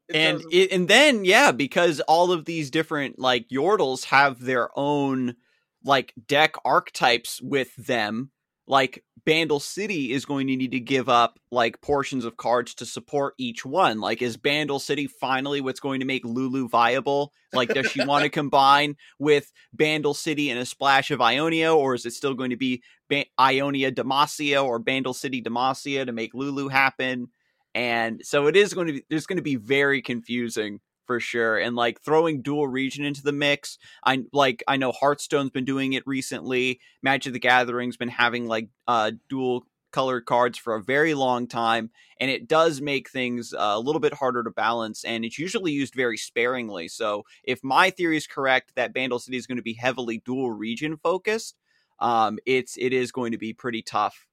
[0.08, 4.70] in and it, and then yeah because all of these different like yordles have their
[4.76, 5.36] own
[5.84, 8.30] like deck archetypes with them
[8.66, 12.86] like bandle city is going to need to give up like portions of cards to
[12.86, 14.00] support each one.
[14.00, 17.32] Like is bandle city finally what's going to make lulu viable?
[17.52, 21.94] Like does she want to combine with bandle city and a splash of ionia or
[21.94, 26.34] is it still going to be ba- ionia demacia or bandle city demacia to make
[26.34, 27.28] lulu happen?
[27.74, 31.58] And so it is going to be there's going to be very confusing for sure
[31.58, 35.92] and like throwing dual region into the mix i like i know hearthstone's been doing
[35.92, 41.14] it recently magic the gathering's been having like uh dual colored cards for a very
[41.14, 45.24] long time and it does make things uh, a little bit harder to balance and
[45.24, 49.46] it's usually used very sparingly so if my theory is correct that bandle city is
[49.46, 51.56] going to be heavily dual region focused
[52.00, 54.26] um it's it is going to be pretty tough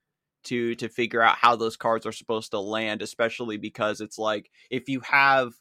[0.44, 4.50] to to figure out how those cards are supposed to land especially because it's like
[4.70, 5.54] if you have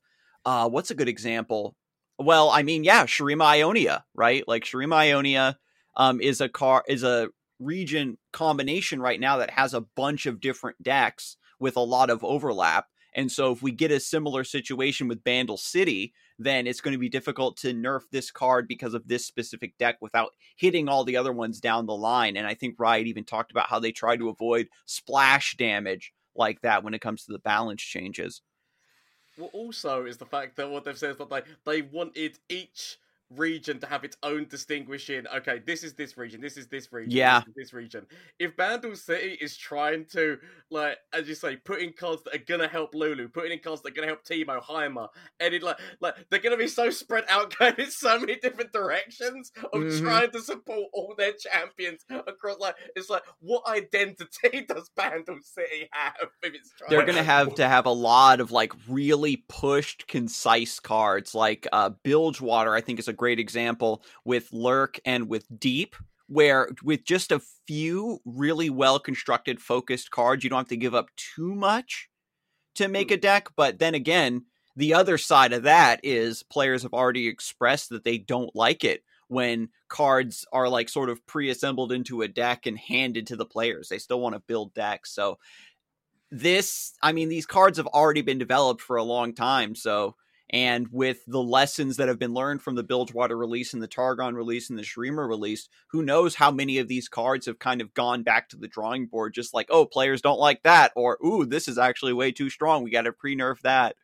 [0.48, 1.76] uh what's a good example
[2.18, 5.58] well i mean yeah shurima ionia right like shurima ionia
[5.96, 10.40] um is a car is a region combination right now that has a bunch of
[10.40, 15.06] different decks with a lot of overlap and so if we get a similar situation
[15.08, 19.08] with bandle city then it's going to be difficult to nerf this card because of
[19.08, 22.36] this specific deck without hitting all the other ones down the line.
[22.36, 26.60] And I think Riot even talked about how they try to avoid splash damage like
[26.60, 28.40] that when it comes to the balance changes.
[29.38, 32.98] Well, also is the fact that what they've said is that they they wanted each
[33.36, 35.24] region to have its own distinguishing.
[35.36, 36.40] Okay, this is this region.
[36.40, 37.12] This is this region.
[37.12, 37.40] Yeah.
[37.40, 38.06] this, is this region.
[38.38, 40.38] If Bandle City is trying to
[40.70, 43.82] like, as you say, put in cards that are gonna help Lulu, putting in cards
[43.82, 45.08] that are gonna help Teemo, Heimer,
[45.40, 48.72] and it like like they're gonna be so spread out, going in so many different
[48.72, 50.00] directions of Mhm.
[50.00, 52.58] trying to support all their champions across.
[52.58, 56.90] Like, it's like what identity does Bandle City have if it's trying?
[56.90, 61.34] They're to have to have a lot of like really pushed, concise cards.
[61.34, 65.94] Like uh, Bilgewater, I think, is a great example with Lurk and with Deep,
[66.28, 70.94] where with just a few really well constructed, focused cards, you don't have to give
[70.94, 72.08] up too much
[72.74, 73.20] to make a mm.
[73.20, 73.48] deck.
[73.56, 74.44] But then again,
[74.76, 79.02] the other side of that is players have already expressed that they don't like it
[79.26, 83.88] when cards are like sort of pre-assembled into a deck and handed to the players.
[83.88, 85.12] They still want to build decks.
[85.12, 85.38] So
[86.30, 90.14] this, I mean, these cards have already been developed for a long time, so
[90.50, 94.34] and with the lessons that have been learned from the Bilgewater release and the Targon
[94.34, 97.92] release and the Shurima release, who knows how many of these cards have kind of
[97.94, 101.44] gone back to the drawing board, just like, oh, players don't like that, or ooh,
[101.44, 102.82] this is actually way too strong.
[102.82, 103.96] We got to pre nerf that.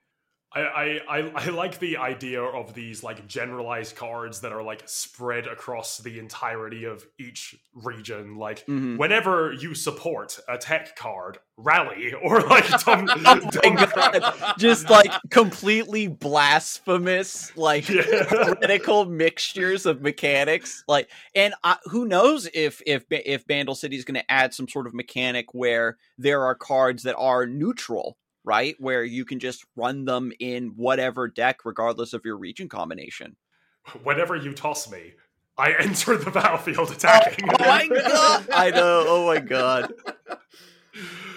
[0.54, 5.46] I, I, I like the idea of these like generalized cards that are like spread
[5.46, 8.36] across the entirety of each region.
[8.36, 8.98] Like Mhm.
[8.98, 13.74] whenever you support a tech card, rally or like dumb, Oh my dumb.
[13.94, 14.54] God.
[14.58, 18.02] Just like completely blasphemous, like Yeah.
[18.24, 24.04] heretical mixtures of mechanics like and uh, who knows if if if Bandle City is
[24.04, 28.76] going to add some sort of mechanic where there are cards that are neutral right
[28.78, 33.36] where you can just run them in whatever deck regardless of your region combination
[34.02, 35.12] Whenever you toss me,
[35.58, 37.48] I enter the battlefield oh attacking.
[37.48, 39.92] oh my god i know oh my god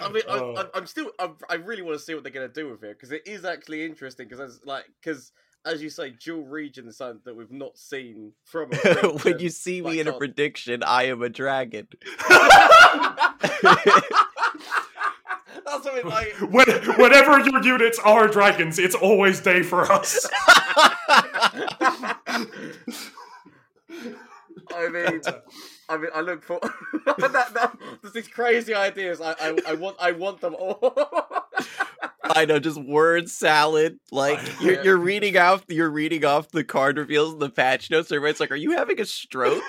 [0.00, 0.54] I mean, Oh.
[0.54, 1.10] I, I, I'm still.
[1.18, 3.26] I, I really want to see what they're going to do with it because it
[3.26, 4.28] is actually interesting.
[4.28, 5.32] Because like, because
[5.64, 8.70] as you say, dual region is something that we've not seen from.
[8.72, 10.18] A when you see me like, in a oh.
[10.18, 11.88] prediction i am a dragon
[15.70, 16.34] That's something like.
[16.50, 16.66] when,
[16.98, 20.28] whenever your units are dragons, it's always day for us.
[24.70, 25.20] I mean,
[25.88, 26.60] I mean, I look for
[27.06, 27.78] that, that.
[28.02, 29.20] There's these crazy ideas.
[29.20, 30.94] I, I, I want, I want them all.
[32.22, 33.98] I know, just word salad.
[34.12, 38.12] Like you're, you're reading off, you're reading off the card reveals and the patch notes.
[38.12, 39.62] Everybody's like, "Are you having a stroke?"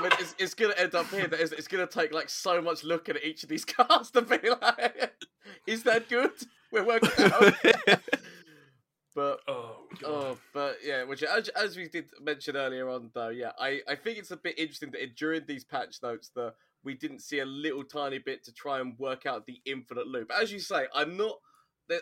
[0.00, 1.26] I mean, it's, it's gonna end up here.
[1.26, 4.22] That it's, it's gonna take like so much looking at each of these cars to
[4.22, 5.12] be like,
[5.66, 6.30] is that good?
[6.72, 7.54] We're working out.
[9.14, 13.52] but oh, oh, but yeah, which as, as we did mention earlier on, though, yeah,
[13.58, 17.20] I, I think it's a bit interesting that during these patch notes that we didn't
[17.20, 20.30] see a little tiny bit to try and work out the infinite loop.
[20.32, 21.36] As you say, I'm not.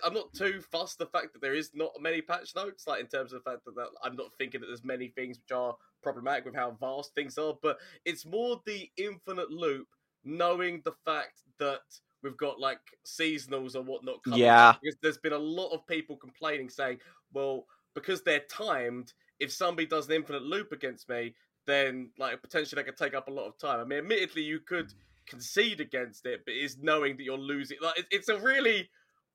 [0.05, 3.07] I'm not too fussed the fact that there is not many patch notes, like in
[3.07, 5.77] terms of the fact that, that I'm not thinking that there's many things which are
[6.03, 9.89] problematic with how vast things are, but it's more the infinite loop,
[10.25, 11.81] knowing the fact that
[12.23, 14.41] we've got like seasonals or whatnot coming.
[14.41, 14.75] Yeah.
[14.83, 16.99] Because there's been a lot of people complaining saying,
[17.33, 21.35] well, because they're timed, if somebody does an infinite loop against me,
[21.67, 23.81] then like potentially they could take up a lot of time.
[23.81, 24.93] I mean, admittedly, you could
[25.27, 27.77] concede against it, but it's knowing that you're losing.
[27.81, 28.89] Like, it- it's a really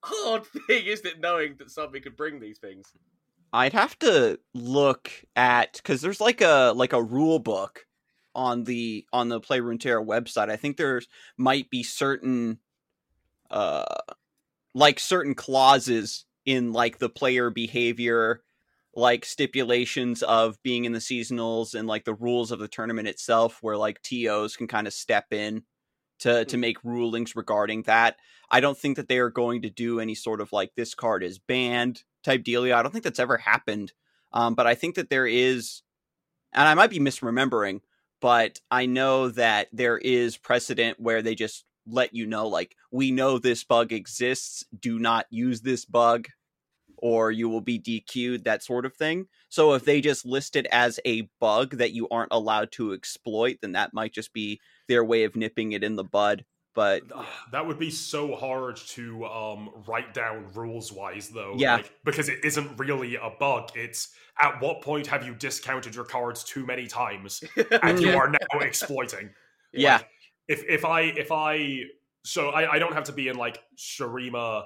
[0.03, 1.19] hard thing, isn't it?
[1.19, 2.91] Knowing that somebody could bring these things.
[3.51, 7.85] I'd have to look at because there's like a like a rule book
[8.33, 10.49] on the on the Play Runeterra website.
[10.49, 12.59] I think there's might be certain
[13.51, 13.83] uh
[14.73, 18.41] like certain clauses in like the player behavior
[18.95, 23.57] like stipulations of being in the seasonals and like the rules of the tournament itself
[23.61, 25.63] where like TOs can kind of step in
[26.23, 28.17] to to make rulings regarding that.
[28.51, 31.23] I don't think that they are going to do any sort of like this card
[31.23, 32.75] is banned type dealio.
[32.75, 33.93] I don't think that's ever happened.
[34.33, 35.83] Um, but I think that there is,
[36.53, 37.81] and I might be misremembering,
[38.19, 43.11] but I know that there is precedent where they just let you know, like, we
[43.11, 44.65] know this bug exists.
[44.79, 46.27] Do not use this bug,
[47.03, 49.27] or you will be DQ'd, that sort of thing.
[49.49, 53.57] So if they just list it as a bug that you aren't allowed to exploit,
[53.61, 56.45] then that might just be their way of nipping it in the bud.
[56.73, 57.01] But
[57.51, 61.55] That would be so hard to um, write down rules wise, though.
[61.57, 61.75] Yeah.
[61.75, 63.71] Like, because it isn't really a bug.
[63.75, 67.43] It's at what point have you discounted your cards too many times
[67.83, 69.29] and you are now exploiting?
[69.73, 70.07] yeah, Like,
[70.47, 71.81] if if I if I
[72.23, 74.63] so I, I don't have to be in like Shurima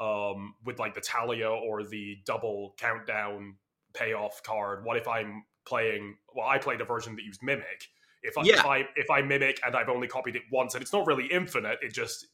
[0.00, 3.56] um with like the Taliyah or the double countdown
[3.94, 4.84] payoff card.
[4.84, 7.88] What if I'm playing well I played a version that used Mimic.
[8.22, 8.54] If I, Yeah.
[8.60, 11.26] if I if I mimic and I've only copied it once and it's not really
[11.26, 12.26] infinite, it just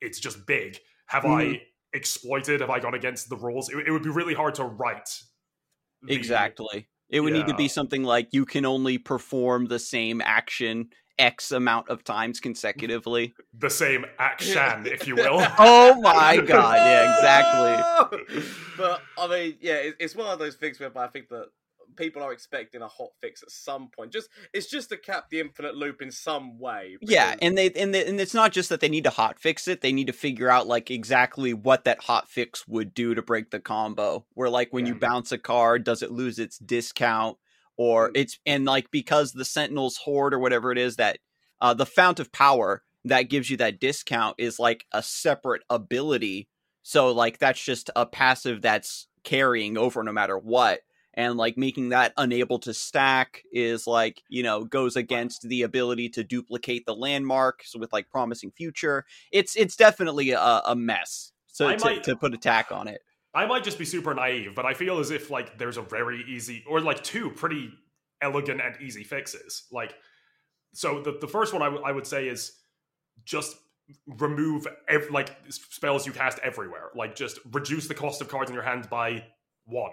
[0.00, 0.78] it's just big.
[1.06, 1.60] Have I Mhm.
[1.92, 2.60] exploited?
[2.60, 3.68] Have I gone against the rules?
[3.68, 5.22] It, it would be really hard to write.
[6.02, 6.86] the- Exactly.
[7.08, 11.52] It would need to be something like you can only perform the same action X
[11.52, 13.34] amount of times consecutively.
[13.60, 15.40] The same action, if you will.
[15.58, 18.42] oh my god, yeah, exactly.
[18.76, 21.46] but I mean, yeah, it, it's one of those things where I think that
[21.98, 24.12] people are expecting a hot fix at some point.
[24.12, 26.96] Just it's just to cap the infinite loop in some way.
[27.00, 29.68] Yeah, and they and they, and it's not just that they need to hot fix
[29.68, 33.22] it; they need to figure out like exactly what that hot fix would do to
[33.22, 34.24] break the combo.
[34.34, 37.36] Where like when you bounce a card, does it lose its discount,
[37.78, 38.12] or Mm.
[38.16, 41.18] it's and like because the Sentinel's horde or whatever it is that
[41.62, 46.48] uh, the fount of power that gives you that discount is like a separate ability.
[46.82, 50.80] So like that's just a passive that's carrying over no matter what.
[51.14, 56.08] and like making that unable to stack is like you know goes against the ability
[56.10, 61.66] to duplicate the landmarks with like promising future it's it's definitely a, a mess so
[61.68, 63.00] I to, might- to put a tack on it
[63.34, 66.24] I might just be super naive, but I feel as if like there's a very
[66.28, 67.70] easy or like two pretty
[68.20, 69.64] elegant and easy fixes.
[69.70, 69.94] Like,
[70.72, 72.52] so the the first one I, w- I would say is
[73.24, 73.56] just
[74.06, 76.90] remove ev- like spells you cast everywhere.
[76.94, 79.24] Like, just reduce the cost of cards in your hand by
[79.64, 79.92] one.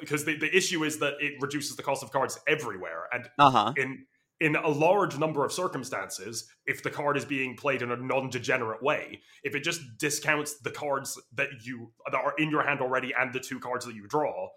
[0.00, 3.72] Because the, the issue is that it reduces the cost of cards everywhere, and uh-huh
[3.76, 4.04] in
[4.40, 8.82] in a large number of circumstances, if the card is being played in a non-degenerate
[8.82, 13.12] way, if it just discounts the cards that you that are in your hand already
[13.18, 14.48] and the two cards that you draw,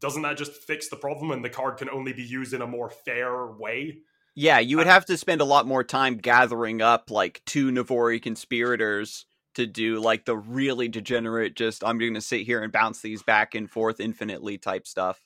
[0.00, 2.66] doesn't that just fix the problem and the card can only be used in a
[2.66, 3.98] more fair way?
[4.34, 7.70] yeah you would uh, have to spend a lot more time gathering up like two
[7.70, 13.00] navori conspirators to do like the really degenerate just i'm gonna sit here and bounce
[13.00, 15.20] these back and forth infinitely type stuff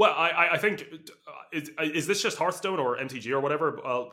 [0.00, 3.78] Well, I, I- think uh, is, is this just Hearthstone or MTG or whatever?
[3.84, 4.04] Uh,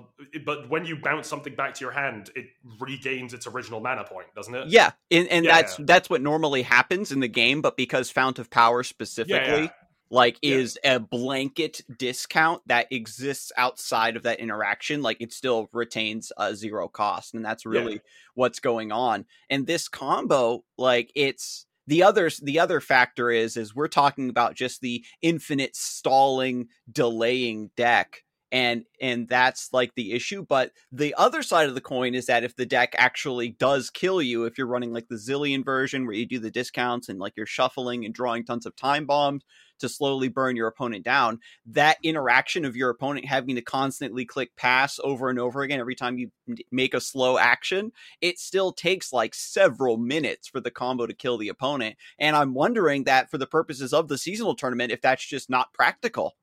[0.45, 4.27] but when you bounce something back to your hand, it regains its original mana point,
[4.35, 4.67] doesn't it?
[4.67, 5.61] Yeah, and, and Yeah.
[5.61, 9.69] that's that's what normally happens in the game, but because Fount of Power specifically yeah.
[10.09, 10.55] like Yeah.
[10.57, 16.53] is a blanket discount that exists outside of that interaction, like it still retains a
[16.53, 18.01] zero cost, and that's really
[18.33, 19.25] what's going on.
[19.49, 24.55] And this combo, like it's the others the other factor is is we're talking about
[24.55, 31.41] just the infinite stalling delaying deck and and that's like the issue but the other
[31.41, 34.67] side of the coin is that if the deck actually does kill you if you're
[34.67, 38.13] running like the Zilean version where you do the discounts and like you're shuffling and
[38.13, 39.43] drawing tons of time bombs
[39.79, 44.55] to slowly burn your opponent down that interaction of your opponent having to constantly click
[44.55, 46.31] pass over and over again every time you
[46.71, 47.91] make a slow action
[48.21, 52.53] it still takes like several minutes for the combo to kill the opponent and i'm
[52.53, 56.35] wondering that for the purposes of the seasonal tournament if that's just not practical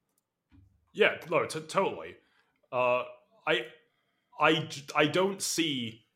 [0.95, 2.14] Yeah, no, t- totally.
[2.72, 3.03] Uh,
[3.47, 3.66] I,
[4.40, 6.07] I, I don't see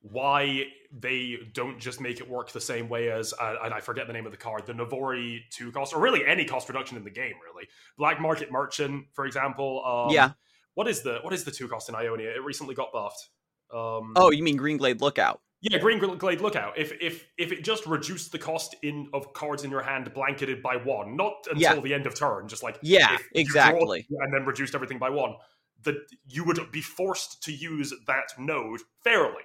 [0.00, 4.06] why they don't just make it work the same way as, uh, and I forget
[4.06, 7.04] the name of the card, the Navori two cost, or really any cost reduction in
[7.04, 7.66] the game, really.
[7.96, 9.82] Black Market Merchant, for example.
[9.84, 10.32] Um, Yeah.
[10.74, 12.30] What is the what is the two cost in Ionia?
[12.30, 13.28] It recently got buffed.
[13.72, 15.40] Um, oh you mean green glade lookout
[15.70, 16.78] yeah, Green Glade Lookout.
[16.78, 20.62] If if if it just reduced the cost in of cards in your hand blanketed
[20.62, 21.80] by one, not until Yeah.
[21.80, 24.06] the end of turn, just like Yeah, exactly.
[24.10, 25.36] and then reduced everything by one,
[25.82, 25.96] that
[26.28, 29.42] you would be forced to use that node fairly.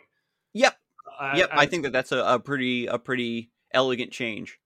[0.53, 0.75] Yep.
[1.19, 4.57] Uh, yep i think that that's a, a pretty a pretty elegant change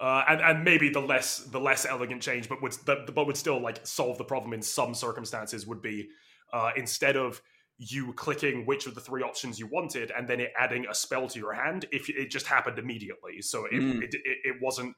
[0.00, 3.36] uh, and and maybe the less the less elegant change, but would but, but would
[3.36, 5.66] still like solve the problem in some circumstances.
[5.66, 6.08] Would be
[6.52, 7.40] uh, instead of
[7.78, 11.28] you clicking which of the three options you wanted and then it adding a spell
[11.28, 14.02] to your hand, if it just happened immediately, so it Mm.
[14.02, 14.94] it, it, it wasn't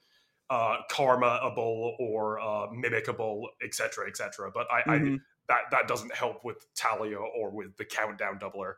[0.50, 4.50] uh, karma-able or uh, mimicable, etc., etc.
[4.52, 5.20] But I, I Mhm.
[5.48, 8.74] that that doesn't help with Taliyah or with the countdown doubler.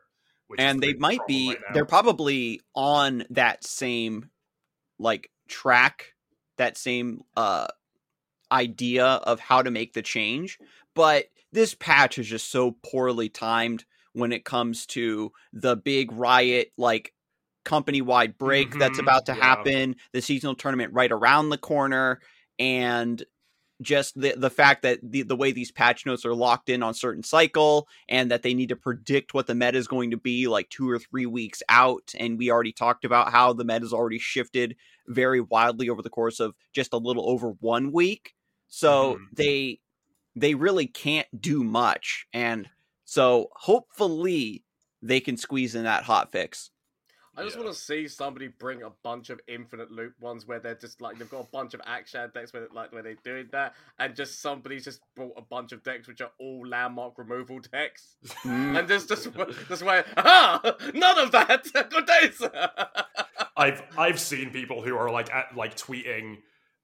[0.47, 4.31] Which and they might be right they're probably on that same
[4.97, 6.15] like track
[6.57, 7.67] that same uh
[8.51, 10.57] idea of how to make the change
[10.95, 16.71] but this patch is just so poorly timed when it comes to the big riot
[16.77, 17.13] like
[17.65, 19.35] company wide break that's Mhm, about to yeah.
[19.35, 22.19] happen the seasonal tournament right around the corner
[22.57, 23.23] and
[23.81, 26.93] just the the fact that the the way these patch notes are locked in on
[26.93, 30.47] certain cycle and that they need to predict what the meta is going to be
[30.47, 33.93] like two or three weeks out and we already talked about how the meta has
[33.93, 34.75] already shifted
[35.07, 38.33] very wildly over the course of just a little over one week
[38.67, 39.29] so Mhm.
[39.31, 39.79] they
[40.35, 42.69] they really can't do much and
[43.05, 44.63] so hopefully
[45.01, 46.71] they can squeeze in that hot fix
[47.37, 47.63] I just Yeah.
[47.63, 51.17] want to see somebody bring a bunch of infinite loop ones where they're just like
[51.17, 54.41] they've got a bunch of action decks where like where they're doing that, and just
[54.41, 58.87] somebody's just brought a bunch of decks which are all landmark removal decks, Mm, and
[58.89, 59.29] just just
[59.69, 60.59] just where ah
[60.93, 61.63] none of that.
[61.89, 62.41] Good days.
[63.55, 66.39] I've I've seen people who are like at, like tweeting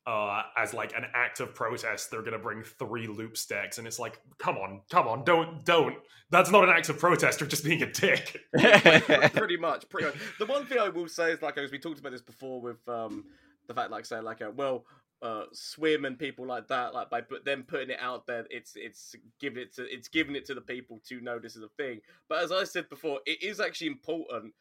[0.08, 2.12] uh, as like an act of protest.
[2.12, 5.96] They're gonna bring three loop stacks, and it's like, come on, come on, don't don't.
[6.30, 7.40] That's not an act of protest.
[7.40, 8.40] You're just being a dick.
[9.34, 10.16] pretty much, pretty much.
[10.40, 12.88] The one thing I will say is like as we talked about this before with
[12.88, 13.26] um
[13.68, 14.86] the fact like say, like uh, well
[15.22, 18.74] uh swim and people like that like by but them putting it out there it's
[18.76, 21.70] it's giving it to it's giving it to the people to know this is a
[21.78, 24.54] thing but as i said before it is actually important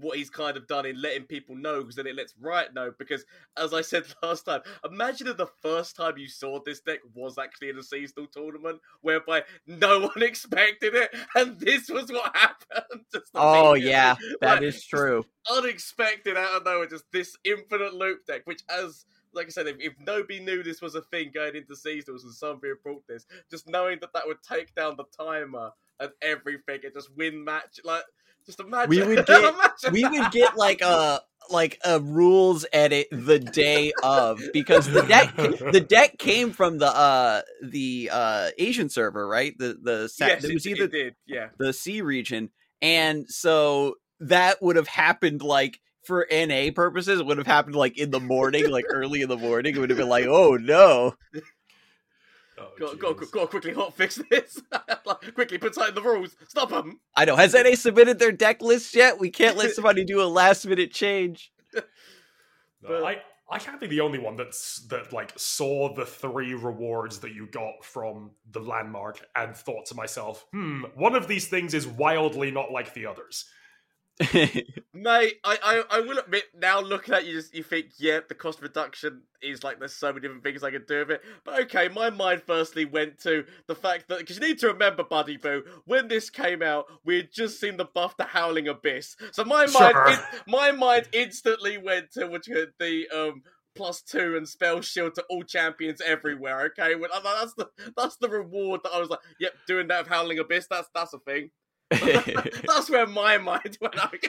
[0.00, 2.92] what he's kind of done in letting people know because then it lets Riot know
[2.98, 3.24] because
[3.56, 7.38] as I said last time, imagine if the first time you saw this deck was
[7.38, 13.04] actually in a seasonal tournament whereby no one expected it and this was what happened.
[13.12, 18.26] Just oh yeah that Like, is true unexpected out of nowhere, just this infinite loop
[18.26, 21.56] deck, which as like I said, if, if nobody knew this was a thing going
[21.56, 25.70] into seasonals and somebody brought this, just knowing that that would take down the timer
[25.98, 28.04] and everything and just win match, like
[28.46, 28.90] just imagine.
[28.90, 31.20] We would get- imagine we would get like a
[31.50, 36.86] like a rules edit the day of because the deck the deck came from the
[36.86, 39.52] uh the uh Asian server, right?
[39.58, 41.14] The the sa- Yes, it it, was it either did.
[41.26, 41.48] Yeah.
[41.58, 47.20] the C region, and so that would have happened like for NA purposes.
[47.20, 49.74] It would have happened like in the morning, like early in the morning.
[49.76, 51.14] It would have been like, oh no.
[52.64, 53.30] Oh, Got, got, jeez.
[53.30, 54.60] got to quickly hotfix this.
[55.04, 56.36] like, quickly put tight the rules.
[56.48, 57.00] Stop them.
[57.16, 57.36] I know.
[57.36, 59.18] Has NA submitted their deck list yet?
[59.18, 61.52] We can't let somebody do a last minute change.
[62.82, 66.54] No, But- I I can't be the only one that's that like saw the three
[66.54, 71.48] rewards that you got from the landmark and thought to myself, hmm, one of these
[71.48, 73.44] things is wildly not like the others.
[74.94, 78.34] Mate, I, I, I will admit now looking at you, just, you think, yeah, the
[78.34, 81.22] cost reduction is like there's so many different things I can do with it.
[81.44, 85.04] But okay, my mind firstly went to the fact that because you need to remember,
[85.04, 89.16] Buddy Boo, when this came out, we had just seen the buff to Howling Abyss.
[89.32, 89.90] So my Sure.
[89.90, 92.46] mind, in, my mind instantly went to which
[92.78, 93.42] the um
[93.76, 96.72] plus two and spell shield to all champions everywhere.
[96.78, 100.06] Okay, well, that's the that's the reward that I was like, yep, doing that of
[100.08, 100.66] Howling Abyss.
[100.70, 101.50] That's that's a thing.
[101.90, 103.94] that's where my mind went.
[104.04, 104.28] Okay.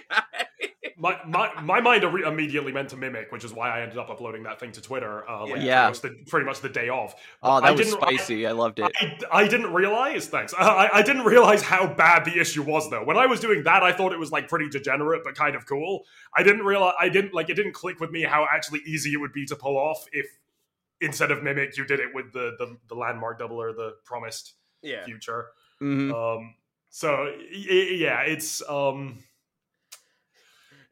[0.98, 4.10] My my, my mind re- immediately meant to mimic, which is why I ended up
[4.10, 5.30] uploading that thing to Twitter.
[5.30, 5.90] Uh, like Yeah.
[5.90, 7.14] pretty, much the, pretty much the day of.
[7.44, 8.48] oh, I that was didn't- I- spicy.
[8.48, 8.90] I loved it.
[9.02, 10.28] I, I didn't realize.
[10.28, 10.54] Thanks.
[10.58, 13.04] I, I didn't realize how bad the issue was, though.
[13.04, 15.66] When I was doing that, I thought it was like pretty degenerate, but kind of
[15.66, 16.04] cool.
[16.38, 16.94] I didn't realize.
[17.00, 17.50] I didn't like.
[17.50, 20.28] It didn't click with me how actually easy it would be to pull off if
[21.02, 24.54] instead of mimic, you did it with the the, the landmark double or the promised
[24.82, 25.04] yeah.
[25.04, 25.48] future.
[25.82, 26.14] Mhm.
[26.14, 26.56] Um.
[26.96, 29.18] So y- y- yeah, it's um.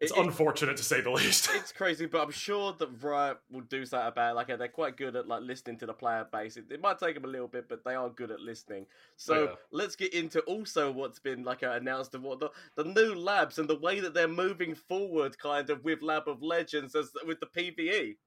[0.02, 1.50] It's It- it- unfortunate to say the least.
[1.54, 4.36] it's crazy, but I'm sure that Riot will do something about it.
[4.36, 6.58] Like they're quite good at like listening to the player base.
[6.58, 8.86] It, it might take them a little bit, but they are good at listening.
[9.16, 9.56] So Yeah.
[9.72, 13.58] let's get into also what's been like uh, announced of what the, the new labs
[13.60, 17.40] and the way that they're moving forward, kind of with Lab of Legends as with
[17.40, 17.46] the.
[17.48, 18.18] PVE.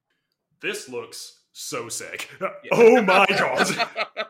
[0.62, 2.30] this looks so sick.
[2.40, 2.70] Yeah.
[2.72, 3.66] Oh my god.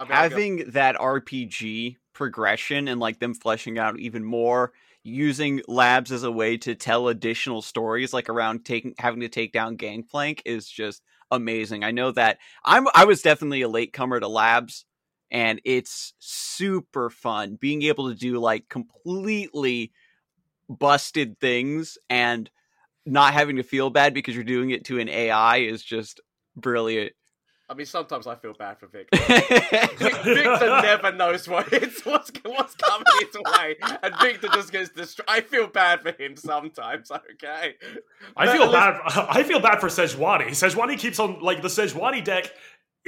[0.00, 4.72] I mean, I go- having that RPG progression and like them fleshing out even more,
[5.04, 9.52] using labs as a way to tell additional stories, like around taking having to take
[9.52, 11.00] down Gangplank, is just
[11.30, 11.84] amazing.
[11.84, 14.84] I know that I'm I was definitely a latecomer to labs,
[15.30, 19.92] and it's super fun being able to do like completely
[20.68, 22.50] busted things and
[23.06, 26.20] not having to feel bad because you're doing it to an AI is just
[26.56, 27.12] brilliant.
[27.70, 29.18] I mean, sometimes I feel bad for Viktor.
[29.18, 34.88] Vic- Viktor never knows what it's what's what's coming his way, and Viktor just gets
[34.90, 35.26] destroyed.
[35.28, 37.10] I feel bad for him sometimes.
[37.10, 37.74] Okay,
[38.36, 39.00] I But feel least- bad.
[39.28, 40.48] I feel bad for Sejuani.
[40.48, 42.50] Sejuani keeps on like the Sejuani deck.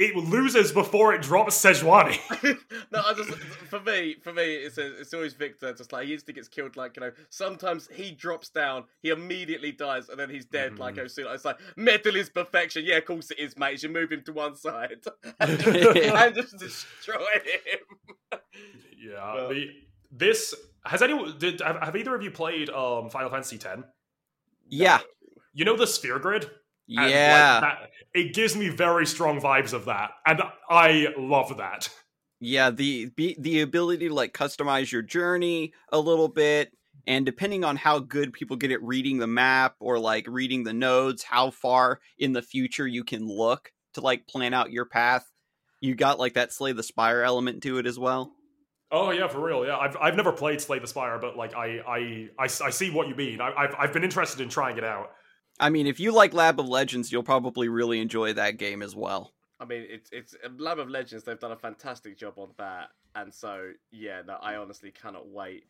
[0.03, 2.17] It loses before it drops Sejuani.
[2.91, 3.29] no, I just
[3.69, 5.73] for me, for me, it's a, it's always Viktor.
[5.73, 6.75] Just like he instantly gets killed.
[6.75, 10.79] Like you know, sometimes he drops down, he immediately dies, and then he's dead.
[10.79, 11.03] Like Mhm.
[11.03, 11.27] oh, soon.
[11.29, 12.83] It's like metal is perfection.
[12.83, 13.83] Yeah, of course it is, mate.
[13.83, 15.03] You move him to one side and
[15.59, 18.39] just, and just destroy him.
[18.97, 19.33] yeah.
[19.35, 19.69] Well- the,
[20.11, 23.81] this has anyone did have, have either of you played um Final Fantasy X?
[24.67, 24.99] yeah,
[25.53, 26.49] You know the sphere grid.
[26.87, 27.59] And, like, yeah.
[27.61, 31.89] that- it gives me very strong vibes of that, and I love that.
[32.41, 36.71] Yeah, the the ability to like customize your journey a little bit,
[37.07, 40.73] and depending on how good people get at reading the map or like reading the
[40.73, 45.29] nodes, how far in the future you can look to like plan out your path.
[45.81, 48.33] You got like that slay the spire element to it as well.
[48.91, 49.65] Oh yeah, for real.
[49.65, 52.89] Yeah, I've I've never played Slay the Spire, but like I I I, I see
[52.91, 53.39] what you mean.
[53.39, 55.11] I, I've I've been interested in trying it out.
[55.59, 58.95] I mean, if you like Lab of Legends, you'll probably really enjoy that game as
[58.95, 59.33] well.
[59.59, 61.23] I mean, it's it's uh, Lab of Legends.
[61.23, 65.65] They've done a fantastic job on that, and so yeah, no, I honestly cannot wait.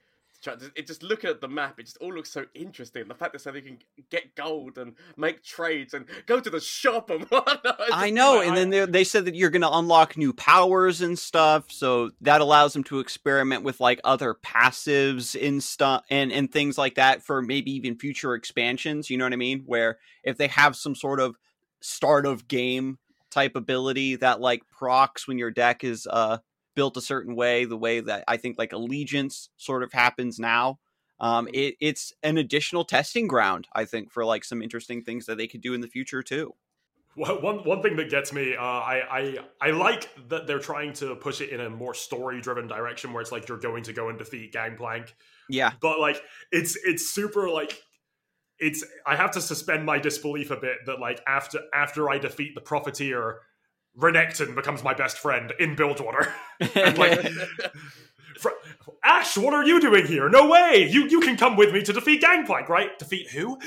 [0.76, 3.08] It just looking at the map, it just all looks so interesting.
[3.08, 3.78] The fact that so they can
[4.10, 7.80] get gold and make trades and go to the shop and whatnot.
[7.92, 11.02] I know, like, and then they, they said that you're going to unlock new powers
[11.02, 16.32] and stuff, so that allows them to experiment with like other passives and stuff and
[16.32, 19.10] and things like that for maybe even future expansions.
[19.10, 19.64] You know what I mean?
[19.66, 21.36] Where if they have some sort of
[21.82, 22.98] start of game
[23.32, 26.38] type ability that like procs when your deck is uh
[26.76, 30.80] built a certain way, the way that I think like allegiance sort of happens now.
[31.20, 35.38] Um, it, it's an additional testing ground, I think, for like some interesting things that
[35.38, 36.56] they could do in the future too.
[37.16, 40.94] One one one thing that gets me, uh, I I I like that they're trying
[40.94, 43.94] to push it in a more story driven direction, where it's like you're going to
[43.94, 45.14] go and defeat Gangplank,
[45.50, 46.22] Yeah, but like
[46.54, 47.82] it's it's super like
[48.60, 52.56] it's I have to suspend my disbelief a bit that like after after I defeat
[52.56, 53.42] the profiteer,
[53.98, 56.34] Renekton becomes my best friend in Bilgewater.
[56.76, 57.32] Like,
[59.04, 60.30] Ash, what are you doing here?
[60.30, 60.88] No way!
[60.90, 62.98] You you can come with me to defeat Gangplank, right?
[62.98, 63.60] Defeat who?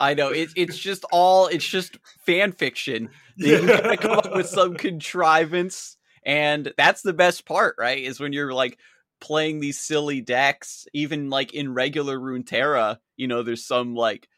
[0.00, 3.10] I know it, it's just all it's just fan fiction.
[3.36, 8.02] You gotta come up with some contrivance, and that's the best part, right?
[8.02, 8.78] Is when you're like
[9.20, 14.28] playing these silly decks, even like in regular Runeterra, you know, there's some like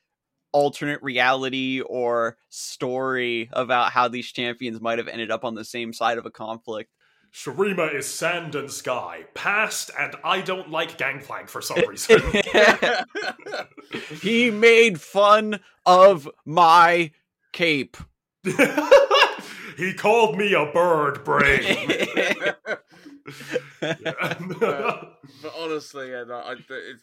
[0.53, 5.93] alternate reality or story about how these champions might have ended up on the same
[5.93, 6.91] side of a conflict.
[7.33, 12.21] Shurima is sand and sky, past, and I don't like Gangplank for some reason.
[14.21, 17.13] he made fun of my
[17.53, 17.97] cape.
[19.77, 21.87] he called me a bird brain.
[23.81, 26.57] but, but honestly, yeah, no, I,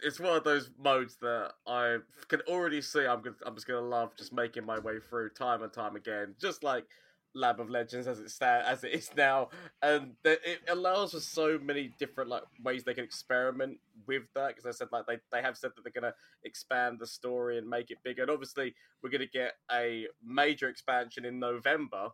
[0.04, 1.98] it's, one of those modes that I
[2.28, 3.06] can already see.
[3.06, 6.36] I'm gonna, I'm just gonna love just making my way through time and time again,
[6.40, 6.86] just like
[7.34, 9.50] Lab of Legends as it stand as it is now,
[9.82, 14.56] and it allows for so many different like ways they can experiment with that.
[14.56, 17.70] Because I said like they they have said that they're gonna expand the story and
[17.70, 22.10] make it bigger, and obviously we're gonna get a major expansion in November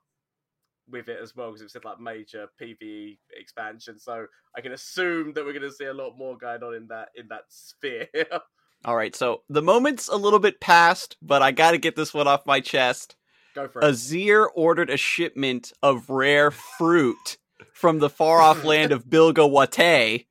[0.89, 3.99] with it as well because it said like major PVE expansion.
[3.99, 4.25] So
[4.55, 7.09] I can assume that we're going to see a lot more going on in that
[7.15, 8.07] in that sphere.
[8.85, 12.13] All right, so the moment's a little bit past, but I got to get this
[12.13, 13.15] one off my chest.
[13.55, 13.85] Go for it.
[13.85, 17.37] Azir ordered a shipment of rare fruit
[17.73, 20.25] from the far off land of Bilgawate.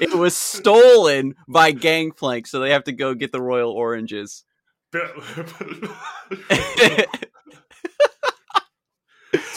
[0.00, 4.44] it was stolen by Gangplank, so they have to go get the royal oranges.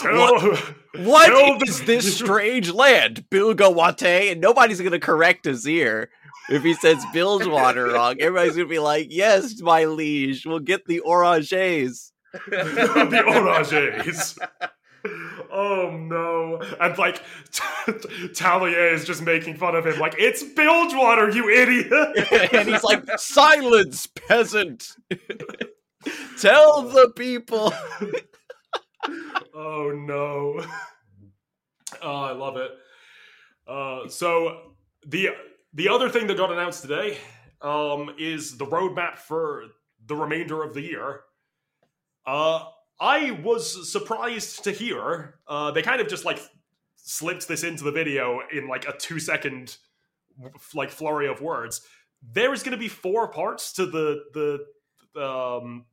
[0.00, 0.56] Tell-
[0.96, 4.32] What Tell is the- this strange land, Bilgawate?
[4.32, 6.06] And nobody's gonna correct Azir
[6.50, 8.16] if he says Bilgewater wrong.
[8.20, 12.12] Everybody's gonna be like, "Yes, my liege, we'll get the oranges."
[12.48, 14.38] the oranges.
[15.52, 16.60] Oh no!
[16.80, 17.22] And like,
[17.52, 21.92] Taliyah is just making fun of him, like it's Bilgewater, you idiot.
[22.52, 24.96] and he's like, "Silence, peasant!
[26.40, 27.72] Tell the people."
[29.54, 30.64] oh no!
[32.02, 32.70] Oh, I love it.
[33.68, 34.72] Uh, so
[35.06, 35.30] the
[35.72, 37.18] the other thing that got announced today
[37.62, 39.64] um, is the roadmap for
[40.06, 41.20] the remainder of the year.
[42.26, 42.64] Uh,
[43.00, 46.40] I was surprised to hear uh, they kind of just like
[46.96, 49.76] slipped this into the video in like a two second
[50.74, 51.82] like flurry of words.
[52.22, 54.24] There is going to be four parts to the
[55.14, 55.86] the um,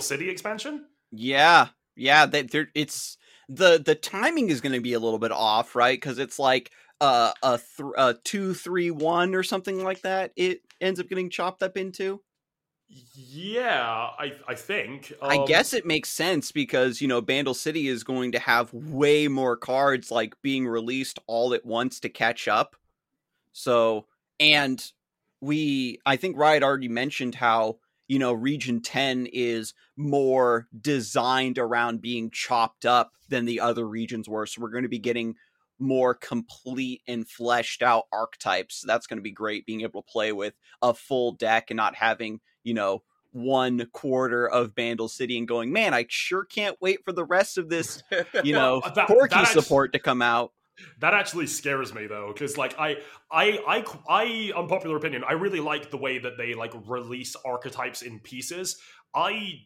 [0.00, 0.86] City expansion.
[1.12, 1.68] Yeah,
[1.98, 2.26] yeah.
[2.26, 3.18] That there, it's
[3.48, 5.96] the the timing is going to be a little bit off, right?
[6.00, 6.70] Because it's like
[7.00, 10.32] uh, a th- a two three one or something like that.
[10.36, 12.22] It ends up getting chopped up into.
[12.88, 15.12] Yeah, I I think.
[15.28, 18.72] I Um, guess it makes sense because you know Bandle City is going to have
[18.72, 22.76] way more cards like being released all at once to catch up.
[23.52, 24.06] So
[24.40, 24.84] and
[25.40, 27.78] we I think Riot already mentioned how
[28.08, 34.28] you know Region 10 is more designed around being chopped up than the other regions
[34.28, 34.46] were.
[34.46, 35.34] So we're going to be getting
[35.78, 38.82] more complete and fleshed out archetypes.
[38.86, 41.94] That's going to be great being able to play with a full deck and not
[41.94, 47.04] having, you know, one quarter of Bandle City and going, man, I sure can't wait
[47.04, 48.02] for the rest of this,
[48.42, 50.52] you know, Well, that- Corki support to come out.
[51.00, 52.96] That actually scares me though, because like I,
[53.30, 58.02] I, I, I, unpopular opinion, I really like the way that they like release archetypes
[58.02, 58.78] in pieces.
[59.14, 59.60] I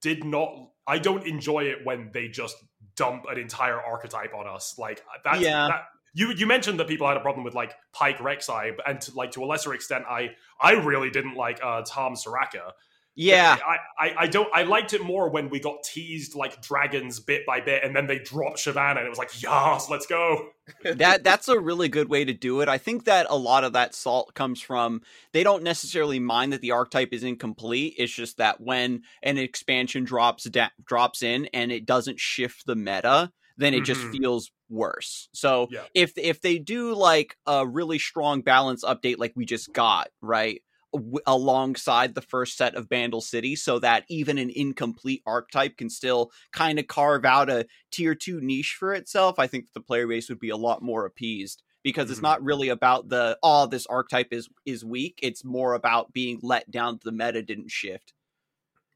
[0.00, 2.56] did not, I don't enjoy it when they just
[2.96, 4.76] dump an entire archetype on us.
[4.78, 5.68] Like that's Yeah.
[5.68, 5.84] that.
[6.14, 9.30] You you mentioned that people had a problem with like Pike Rek'Sai, and to, like
[9.32, 12.72] to a lesser extent, I I really didn't like uh, Tahm Soraka.
[13.20, 13.58] Yeah.
[13.66, 17.44] I, I, I don't I liked it more when we got teased like dragons bit
[17.44, 20.50] by bit, and then they dropped Shyvana, and it was like, yes, let's go.
[20.84, 22.68] that that's a really good way to do it.
[22.68, 25.02] I think that a lot of that salt comes from
[25.32, 27.94] they don't necessarily mind that the archetype is incomplete.
[27.98, 32.76] It's just that when an expansion drops da- drops in and it doesn't shift the
[32.76, 34.12] meta, then it just Mhm.
[34.12, 35.28] feels worse.
[35.32, 35.84] So Yeah.
[35.92, 40.62] if if they do like a really strong balance update like we just got, right?
[40.92, 45.90] W- alongside the first set of Bandle City so that even an incomplete archetype can
[45.90, 50.06] still kind of carve out a tier 2 niche for itself, I think the player
[50.06, 52.22] base would be a lot more appeased because it's Mhm.
[52.22, 56.70] not really about the oh this archetype is is weak, it's more about being let
[56.70, 58.14] down the meta didn't shift.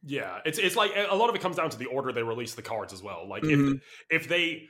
[0.05, 2.55] Yeah, it's it's like a lot of it comes down to the order they release
[2.55, 3.26] the cards as well.
[3.28, 3.49] Like Mhm.
[3.49, 3.80] if
[4.11, 4.68] if they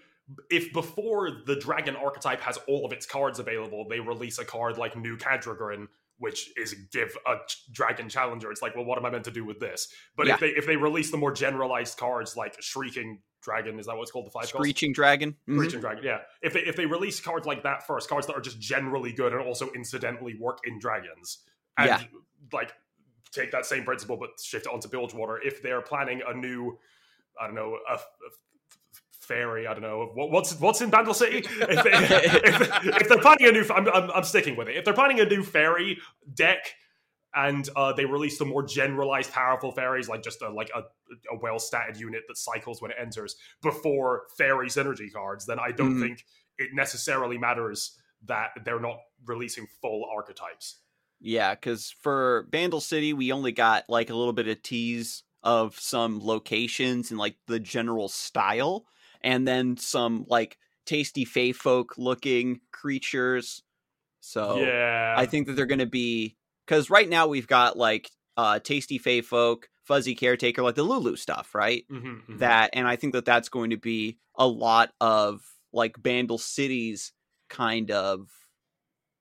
[0.50, 4.76] if before the dragon archetype has all of its cards available, they release a card
[4.76, 5.88] like New Cadragrin,
[6.22, 7.34] which is give a
[7.72, 8.52] dragon challenger.
[8.52, 9.88] It's like, well, what am I meant to do with this?
[10.16, 10.34] But Yeah.
[10.34, 14.02] if they if they release the more generalized cards like Shrieking Dragon, is that what
[14.02, 14.26] it's called?
[14.26, 14.46] The five?
[14.46, 15.36] Screeching Dragon.
[15.48, 15.56] Mhm.
[15.56, 16.20] Screeching Dragon, yeah.
[16.40, 19.32] If they if they release cards like that first, cards that are just generally good
[19.32, 21.44] and also incidentally work in dragons,
[21.76, 22.02] and Yeah.
[22.52, 22.72] like
[23.32, 25.40] take that same principle but shift it onto Bilgewater.
[25.42, 26.78] If they're planning a new,
[27.40, 27.98] I don't know, a, a
[29.32, 31.38] fairy, I don't know what, what's what's in Bandle City.
[31.48, 34.76] If, if, if they're planning a new, I'm, I'm I'm sticking with it.
[34.76, 35.98] If they're planning a new fairy
[36.34, 36.62] deck.
[37.34, 40.80] And uh, they release the more generalized, powerful fairies, like just a like a,
[41.34, 45.94] a well-statted unit that cycles when it enters before fairy synergy cards, then I don't
[45.94, 46.02] Mhm.
[46.02, 46.26] think
[46.58, 50.80] it necessarily matters that they're not releasing full archetypes.
[51.20, 55.80] Yeah, because for Bandle City, we only got like a little bit of tease of
[55.80, 58.84] some locations and like the general style,
[59.22, 63.62] and then some like tasty Faefolk looking creatures.
[64.20, 68.10] So yeah, I think that they're going to be because right now we've got like
[68.36, 71.84] uh tasty Faefolk, fuzzy caretaker, like the Lulu stuff, right?
[71.90, 72.38] Mhm, mhm.
[72.38, 75.42] that and i think that that's going to be a lot of
[75.72, 77.12] like bandle city's
[77.48, 78.30] kind of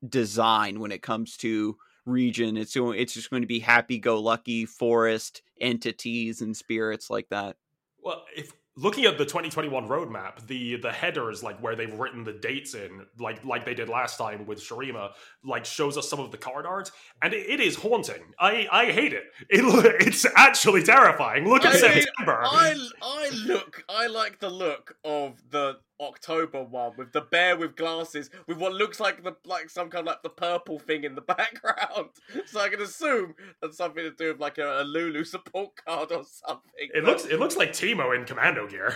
[0.08, 4.66] design when it comes to region it's it's just going to be happy go lucky
[4.66, 7.56] forest entities and spirits like that
[8.02, 12.34] Well, if looking at the 2021 roadmap, the the headers like where they've written the
[12.34, 15.12] dates in, like like they did last time with Shurima,
[15.44, 16.92] like shows us some of the card art,
[17.22, 18.34] and it, it is haunting.
[18.40, 19.24] I I hate it.
[19.50, 19.62] It
[20.08, 21.48] it's actually terrifying.
[21.48, 22.42] Look at I mean, September.
[22.44, 27.76] I I look I like the look of the October one with the bear with
[27.76, 31.16] glasses with what looks like the like some kind of like the purple thing in
[31.16, 32.10] the background.
[32.46, 36.12] So I can assume that's something to do with like a, a Lulu support card
[36.12, 36.90] or something.
[36.94, 38.96] It looks it looks like Teemo in commando gear.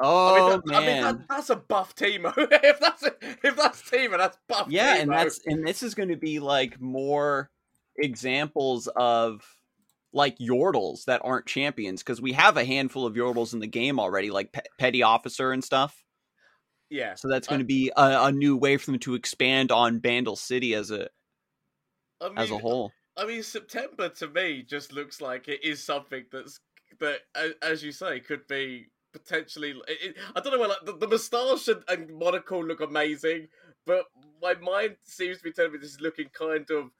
[0.00, 2.32] Oh, I oh mean, that, man I mean that, that's a buff Teemo.
[2.38, 4.68] if that's a, if that's Teemo, that's buff.
[4.70, 7.50] yeah and that's and this is going to be like more
[7.96, 9.42] examples of
[10.12, 14.00] like yordles that aren't champions because we have a handful of yordles in the game
[14.00, 16.02] already like Pe- petty officer and stuff
[16.90, 17.14] yeah.
[17.14, 20.36] So that's going to be a, a new way for them to expand on Bandle
[20.36, 21.08] City as a
[22.20, 22.92] I mean, as a whole.
[23.16, 26.60] I mean, September to me just looks like it is something that's
[27.00, 27.20] that,
[27.62, 29.74] as you say, could be potentially.
[29.86, 30.58] It, I don't know.
[30.58, 33.48] Where, like the, the moustache and, and monocle look amazing,
[33.86, 34.04] but
[34.40, 36.90] my mind seems to be telling me this is looking kind of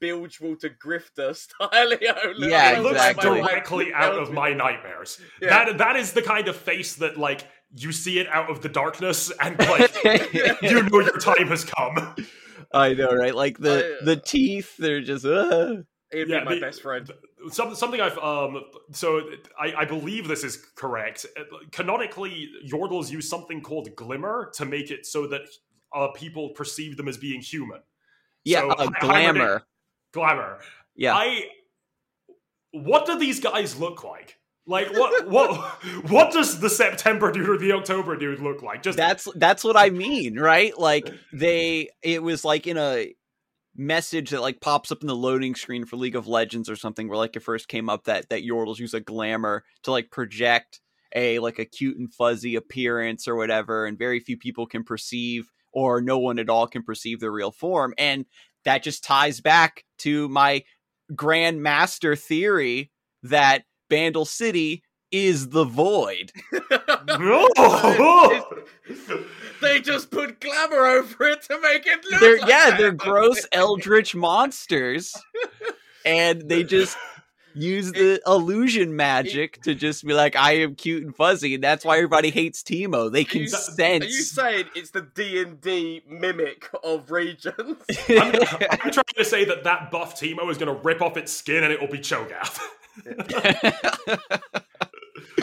[0.00, 1.92] Bilgewater grifter style.
[2.00, 3.40] Yeah, it looks exactly.
[3.40, 5.20] directly out of my nightmares.
[5.42, 5.64] Yeah.
[5.64, 8.68] That that is the kind of face that like you see it out of the
[8.68, 9.92] darkness and like
[10.62, 12.14] you know your time has come.
[12.72, 13.34] I know, right?
[13.34, 15.24] Like the I- the teeth, they're just.
[15.24, 15.76] Uh.
[16.12, 17.10] He'd Yeah, be my the- best friend.
[17.50, 18.62] Some, something I've um
[18.92, 19.20] so
[19.60, 21.26] I, I believe this is correct.
[21.72, 25.42] Canonically, Yordles use something called glimmer to make it so that
[25.94, 27.80] uh, people perceive them as being human.
[28.44, 29.62] Yeah, So, uh, hy- glamour.
[30.14, 30.60] Glamour.
[30.96, 31.48] Yeah, I.
[32.72, 34.38] What do these guys look like?
[34.66, 35.50] Like what what
[36.10, 38.82] what does the September dude or the October dude look like?
[38.82, 40.76] Just that's that's what I mean, right?
[40.78, 43.14] Like they, it was like in a
[43.76, 47.08] message that like pops up in the loading screen for League of Legends or something,
[47.08, 50.80] where like it first came up that that Yordles use a glamour to like project
[51.14, 55.50] a like a cute and fuzzy appearance or whatever, and very few people can perceive
[55.72, 58.24] or no one at all can perceive the real form, and
[58.64, 60.64] that just ties back to my
[61.12, 62.90] grandmaster theory
[63.22, 66.32] that Bandle City is the void.
[67.06, 67.48] no.
[69.62, 72.20] they just put glamour over it to make it look.
[72.20, 72.78] they're like yeah, that.
[72.78, 75.14] they're gross eldritch monsters,
[76.04, 76.96] and they just
[77.54, 81.84] use the illusion magic to just be like, "I am cute and fuzzy," and that's
[81.84, 83.10] why everybody hates Teemo.
[83.10, 84.04] They can you- sense.
[84.04, 87.76] Are you saying it's the D and D mimic of regions?
[88.08, 91.32] I'm, I'm trying to say that that buff Teemo is going to rip off its
[91.32, 92.60] skin and it will be Cho'Gath.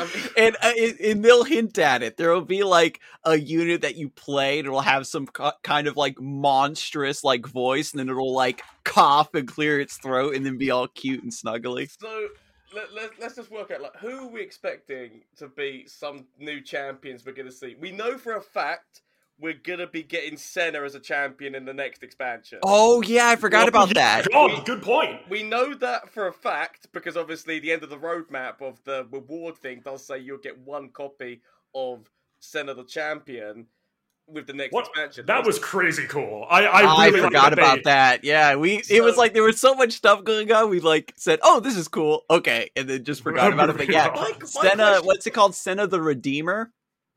[0.37, 0.71] And, uh,
[1.03, 2.17] and they'll hint at it.
[2.17, 5.87] There will be like a unit that you play, and it'll have some co- kind
[5.87, 10.45] of like monstrous like voice, and then it'll like cough and clear its throat, and
[10.45, 11.89] then be all cute and snuggly.
[11.99, 12.27] so
[12.73, 16.61] let, let, let's just work out like who are we expecting to be some new
[16.61, 17.75] champions we're going to see.
[17.79, 19.01] We know for a fact
[19.39, 22.59] we're going to be getting Senna as a champion in the next expansion.
[22.63, 24.27] Oh yeah, I forgot about that.
[24.31, 25.21] God, good point.
[25.29, 29.07] We know that for a fact because obviously the end of the roadmap of the
[29.11, 31.41] reward thing does say you'll get one copy
[31.73, 32.09] of
[32.39, 33.65] Senna the champion
[34.27, 34.87] with the next What?
[34.87, 35.25] expansion.
[35.25, 36.45] That was crazy cool.
[36.49, 38.23] I I, I, really like forgot that about that.
[38.23, 40.69] Yeah, we it was like there was so much stuff going on.
[40.69, 43.77] We like said, "Oh, this is cool." Okay, and then just forgot about it.
[43.77, 45.55] But yeah, My- my Senna, question- what's it called?
[45.55, 46.71] Senna the Redeemer.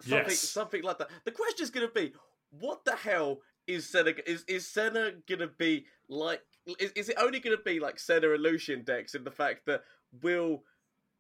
[0.05, 0.41] Something, Yes.
[0.41, 1.11] something like that.
[1.25, 2.13] The question is going to be,
[2.51, 4.13] what the hell is Senna?
[4.27, 6.41] Is is Senna going to be like
[6.79, 9.67] is, is it only going to be like Senna and Lucian decks in the fact
[9.67, 9.83] that
[10.23, 10.63] will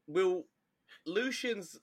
[0.07, 0.45] will
[1.07, 1.79] Lucian's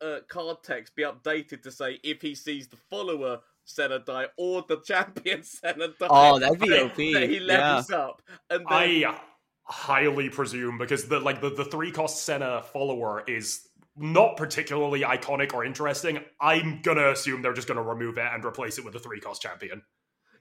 [0.00, 4.64] uh, card text be updated to say if he sees the follower Senna die or
[4.66, 6.06] the champion Senna die?
[6.08, 6.96] Oh, that'd be that, OP.
[6.96, 9.20] that he levels up, and then, I
[9.64, 13.67] highly presume because the like the, the three cost Senna follower is
[13.98, 16.20] not particularly iconic or interesting.
[16.40, 19.42] I'm gonna assume they're just gonna remove it and replace it with a three cost
[19.42, 19.82] champion.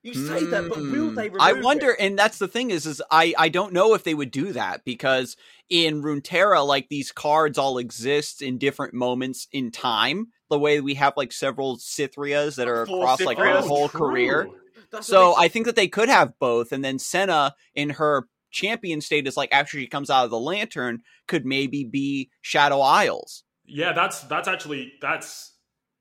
[0.04, 1.16] you say that, but will Hmm.
[1.16, 1.24] they?
[1.30, 2.00] Remove I wonder, It?
[2.00, 4.86] and that's the thing is, is I I don't know if they would do that
[4.86, 5.36] because
[5.70, 10.28] in Runeterra, like these cards all exist in different moments in time.
[10.50, 13.68] The way we have like several Cithrias that are Four across like her Cithrias.
[13.68, 14.00] whole true.
[14.00, 14.50] career.
[14.92, 18.28] That's So what I think that they could have both, and then Senna in her
[18.52, 23.44] champion status, like after she comes out of the Lantern, could maybe be Shadow Isles.
[23.68, 25.54] Yeah, that's that's actually that's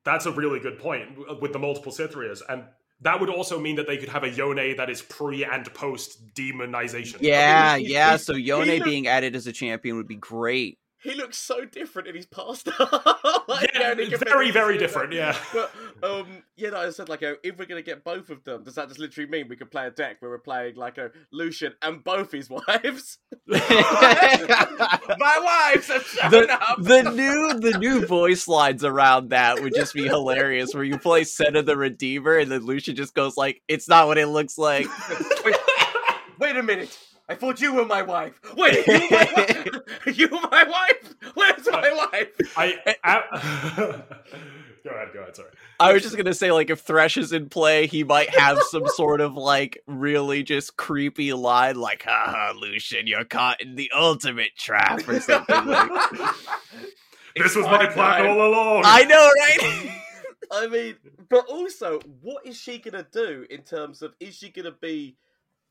[0.04, 2.64] that's a really good point with the multiple Cithrias, and
[3.02, 6.34] that would also mean that they could have a Yone that is pre and post
[6.34, 7.16] demonization.
[7.20, 8.08] Yeah, he's- yeah.
[8.10, 10.78] he's- So Yone look- being added as a champion would be great.
[11.02, 12.66] he looks so different in his past.
[13.48, 14.78] Like, Yeah, very, very Senna.
[14.78, 15.36] different, yeah.
[15.52, 15.70] But
[16.02, 18.74] um, yeah, no, I said like, uh, if we're gonna get both of them, does
[18.74, 21.72] that just literally mean we could play a deck where we're playing like a Lucian
[21.82, 23.18] and both his wives?
[23.46, 23.58] My
[25.18, 26.82] wives have shown the, up.
[26.82, 31.24] the new the new voice lines around that would just be hilarious where you play
[31.24, 34.58] Set of the Redeemer and then Lucian just goes like it's not what it looks
[34.58, 34.86] like
[35.44, 35.56] wait,
[36.38, 36.96] wait a minute.
[37.28, 38.38] I thought you were my wife.
[38.56, 39.68] Wait, you my wife?
[40.16, 41.14] you my wife?
[41.34, 42.28] Where's my wife?
[42.56, 44.02] I, I
[44.88, 45.36] go ahead, go ahead.
[45.36, 45.48] Sorry.
[45.80, 48.86] I was just gonna say like if Thresh is in play he might have some
[48.94, 54.56] sort of like really just creepy line like haha Lucian you're caught in the ultimate
[54.56, 55.90] trap or something like
[57.36, 58.30] This was my my plan time.
[58.30, 58.82] all along.
[58.86, 59.90] I know right
[60.52, 60.94] I mean,
[61.28, 65.16] but also, what is she gonna do in terms of is she gonna be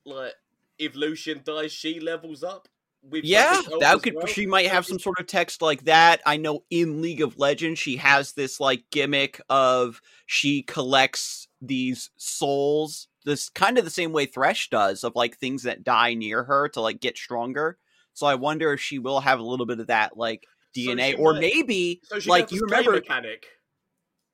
[0.06, 0.34] like
[0.78, 2.68] if Lucian dies, she levels up?
[3.12, 4.16] Yeah, that could.
[4.16, 4.26] well?
[4.26, 6.22] She might have some sort of text like that.
[6.26, 12.10] I know in League of Legends, she has this like gimmick of she collects these
[12.18, 16.44] souls, this kind of the same way Thresh does, of like things that die near
[16.44, 17.78] her to like get stronger.
[18.14, 20.46] So I wonder if she will have a little bit of that like
[20.76, 23.46] DNA, she or might- maybe So like you remember mechanic.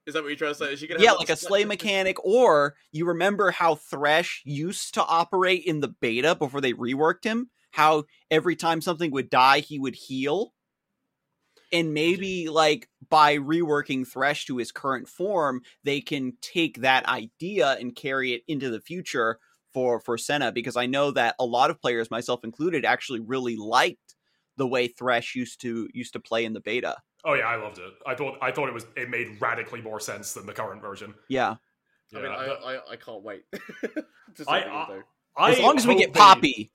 [0.08, 0.74] Is that what you're trying to say?
[0.74, 5.06] Is she gonna yeah, like a slay mechanic, or you remember how Thresh used to
[5.06, 7.52] operate in the beta before they reworked him?
[7.72, 10.54] How every time something would die, he would heal.
[11.74, 17.78] And maybe like by reworking Thresh to his current form, they can take that idea
[17.80, 19.40] and carry it into the future
[19.74, 23.56] for for Senna because I know that a lot of players, myself included, actually really
[23.56, 24.16] liked
[24.58, 26.98] the way Thresh used to used to play in the beta.
[27.24, 27.94] Oh yeah, I loved it.
[28.06, 31.14] I thought I thought it was it made radically more sense than the current version.
[31.30, 31.56] Yeah.
[32.12, 32.46] Yeah, I mean, I,
[32.76, 35.02] I, I can't wait to I-
[35.38, 36.72] I- as long as we get they- Poppy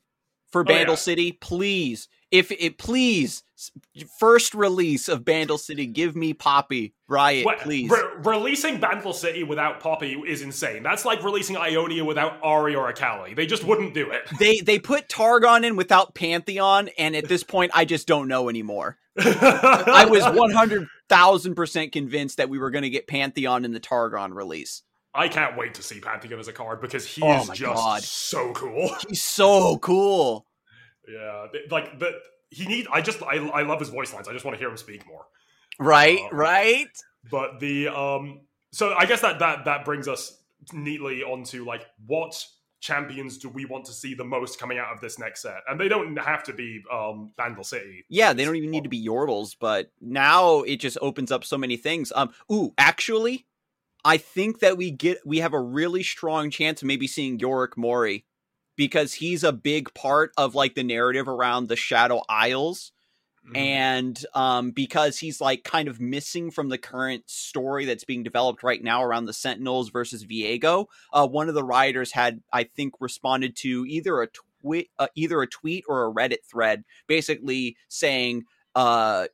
[0.57, 0.97] for Oh, Bandle yeah.
[0.97, 2.09] City, please.
[2.31, 3.43] If it please,
[4.19, 7.91] first release of Bandle City, give me Poppy Riot, What- please.
[7.91, 10.83] re- releasing Bandle City without Poppy is insane.
[10.83, 13.35] That's like releasing Ionia without Ahri or Akali.
[13.35, 14.23] They just wouldn't do it.
[14.39, 18.49] they they put Targon in without Pantheon, and at this point, I just don't know
[18.49, 18.97] anymore.
[19.19, 23.73] I was one hundred thousand percent convinced that we were going to get Pantheon in
[23.73, 24.83] the Targon release.
[25.17, 28.03] I can't wait to see Pantheon as a card because he Oh is just God.
[28.03, 28.91] so cool.
[29.09, 30.47] He's so cool.
[31.09, 32.13] Yeah, like the
[32.51, 32.87] he need.
[32.93, 34.29] I just I I love his voice lines.
[34.29, 35.27] I just want to hear him speak more.
[35.79, 36.29] Right, Oh.
[36.33, 36.89] right.
[37.31, 38.41] But the um,
[38.73, 40.43] so I guess that that that brings us
[40.73, 42.45] neatly onto like what
[42.81, 45.59] champions do we want to see the most coming out of this next set?
[45.69, 48.05] And they don't have to be um Bandle City.
[48.09, 51.57] Yeah, they don't even need to be Yordles, but now it just opens up so
[51.59, 52.13] many things.
[52.15, 53.47] Um, ooh, actually,
[54.07, 57.77] I think that we get we have a really strong chance of maybe seeing Yorick
[57.77, 58.25] Mori
[58.77, 62.93] because he's a big part of like the narrative around the Shadow Isles,
[63.49, 63.57] Mhm.
[63.57, 68.63] and um, because he's like kind of missing from the current story that's being developed
[68.63, 70.87] right now around the Sentinels versus Viego.
[71.13, 74.29] Uh, one of the writers had, I think, responded to either a
[74.63, 78.45] tweet, uh, either a tweet or a Reddit thread, basically saying,
[78.75, 79.27] uh,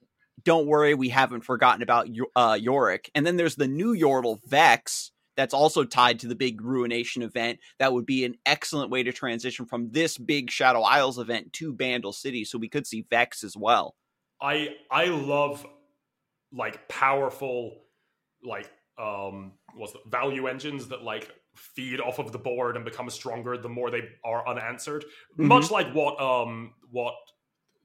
[0.45, 5.11] "Don't worry, we haven't forgotten about uh, Yorick." And then there's the new Yordle Vex.
[5.37, 7.59] That's also tied to the big Ruination event.
[7.79, 11.73] That would be an excellent way to transition from this big Shadow Isles event to
[11.73, 12.45] Bandle City.
[12.45, 13.95] So we could see Vex as well.
[14.41, 15.65] I I love
[16.53, 17.79] like powerful
[18.45, 23.09] like um what's the value engines that like feed off of the board and become
[23.09, 25.05] stronger the more they are unanswered.
[25.39, 25.47] Mhm.
[25.47, 27.15] Much like what um what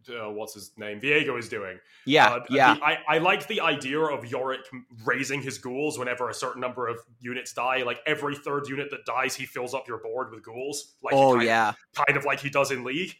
[0.09, 1.77] uh, what's his name, Viego is doing.
[2.05, 2.75] Yeah, Uh, yeah.
[2.75, 4.61] the- I, I like the idea of Yorick
[5.05, 7.83] raising his ghouls whenever a certain number of units die.
[7.83, 10.93] Like every third unit that dies, he fills up your board with ghouls.
[11.01, 11.73] Like oh kind, yeah.
[11.93, 13.15] kind of like he does in League.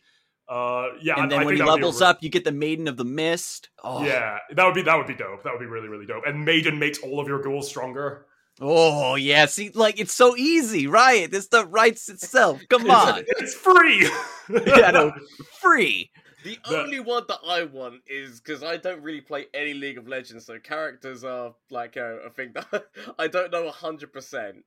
[0.50, 2.24] Uh, yeah, and I- then I when think he that would be a levels up,
[2.24, 3.70] you get the Maiden of the Mist.
[3.84, 5.44] Oh, Yeah, that would be that would be dope.
[5.44, 6.24] That would be really really dope.
[6.26, 8.26] And Maiden makes all of your ghouls stronger.
[8.62, 9.46] Oh yeah.
[9.46, 11.30] See, like it's so easy, right?
[11.30, 12.62] This stuff writes itself.
[12.70, 14.10] Come on, It's free.
[14.66, 15.12] yeah, no,
[15.62, 16.10] free.
[16.44, 19.98] The The- only one that I want is because I don't really play any League
[19.98, 22.86] of Legends, so characters are like a, a thing that
[23.20, 24.64] I don't know hundred percent.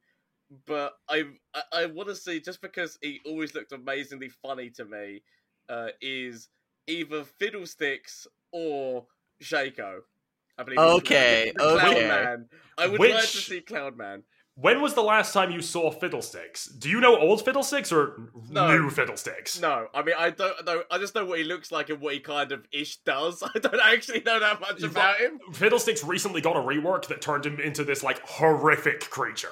[0.66, 4.84] But I I, I want to see just because he always looked amazingly funny to
[4.84, 5.22] me,
[5.68, 6.48] uh, is
[6.86, 9.06] either Fiddlesticks or
[9.42, 10.00] Shaco.
[10.58, 10.78] I believe.
[10.80, 12.08] it's Okay, Cloud okay.
[12.08, 12.46] Man.
[12.76, 14.24] I would like to see Cloud Man.
[14.60, 16.66] When was the last time you saw Fiddlesticks?
[16.66, 18.68] Do you know old Fiddlesticks or No.
[18.68, 19.58] new Fiddlesticks?
[19.60, 20.82] No, I mean I don't know.
[20.90, 23.42] I just know what he looks like and what he kind of ish does.
[23.54, 25.38] I don't actually know that much You've about him.
[25.52, 29.48] Fiddlesticks recently got a rework that turned him into this like horrific creature.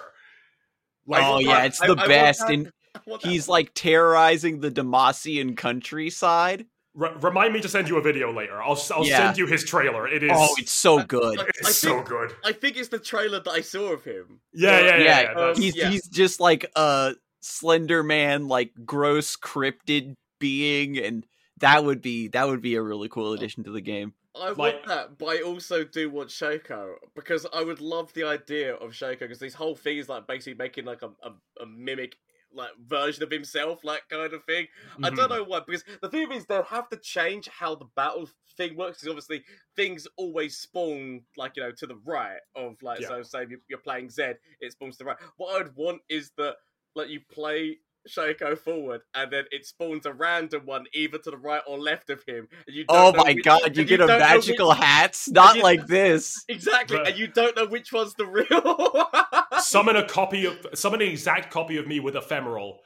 [1.07, 3.49] Like, oh yeah, I- it's I- the I want best, that- and I want he's
[3.49, 6.67] like terrorizing the Demacian countryside.
[6.99, 8.61] Re- remind me to send you a video later.
[8.61, 9.19] I'll I'll Yeah.
[9.19, 10.09] send you his trailer.
[10.09, 11.39] It is Oh, it's so I- good.
[11.39, 12.35] I- it's I so think- good.
[12.45, 14.41] I think it's the trailer that I saw of him.
[14.53, 14.97] Yeah, yeah, yeah.
[14.97, 15.91] Yeah, yeah, that's- um, he's yeah.
[15.91, 21.25] he's just like a Slender Man, like gross cryptid being, and
[21.59, 24.15] that would be that would be a really cool addition to the game.
[24.35, 28.25] I Like- want that, but I also do want Shaco because I would love the
[28.25, 31.67] idea of Shaco because this whole thing is like basically making like a, a, a
[31.67, 32.17] mimic
[32.53, 34.67] like version of himself, like kind of thing.
[35.03, 35.31] I don't Mhm.
[35.31, 38.99] know why because the thing is they'll have to change how the battle thing works
[38.99, 39.45] because obviously
[39.77, 43.09] things always spawn like you know to the right of like Yeah.
[43.09, 45.19] so say you- you're playing Zed, it spawns to the right.
[45.37, 46.57] What I'd want is that
[46.95, 47.79] like you play
[48.09, 52.09] Shaco forward, and then it spawns a random one either to the right or left
[52.09, 52.49] of him.
[52.67, 55.57] And you don't Oh my which- god, you get a don't which- magical hats, not
[55.57, 56.43] you- like this.
[56.49, 58.47] Exactly, But- and you don't know which one's the real.
[59.69, 62.81] summon a copy of summon an exact copy of me with ephemeral.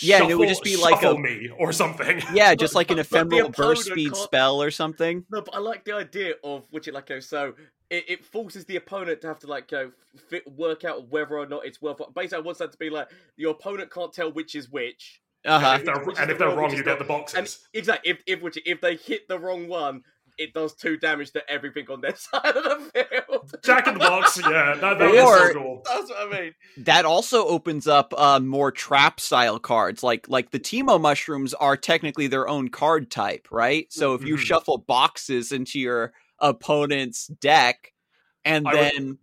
[0.00, 2.22] Yeah, and it would just be like a- shuffle me or something.
[2.32, 5.24] Yeah, just like an but- but the ephemeral burst speed can't- spell or something.
[5.30, 7.52] no, but I like the idea of which it like go so
[7.90, 9.92] it, it forces the opponent to have to like go
[10.30, 12.00] fit, work out whether or not it's worth.
[12.14, 15.20] Basically, I want that to be like your opponent can't tell which is which.
[15.44, 15.66] Uh huh.
[15.66, 17.08] And if they're, and if they're wrong, you get the not.
[17.08, 17.38] boxes.
[17.38, 20.04] And exactly, if if which if they hit the wrong one,
[20.38, 22.90] it does two damage to everything on their side of the
[23.26, 23.54] field.
[23.64, 25.82] Jack in the box, yeah, that, that Or- so cool.
[25.86, 26.54] That's what I mean.
[26.78, 30.02] That also opens up uh, more trap style cards.
[30.02, 33.86] Like like the Teemo mushrooms are technically their own card type, right?
[33.92, 34.40] So if you Mhm.
[34.40, 37.92] shuffle boxes into your opponent's deck,
[38.44, 39.18] and I would- then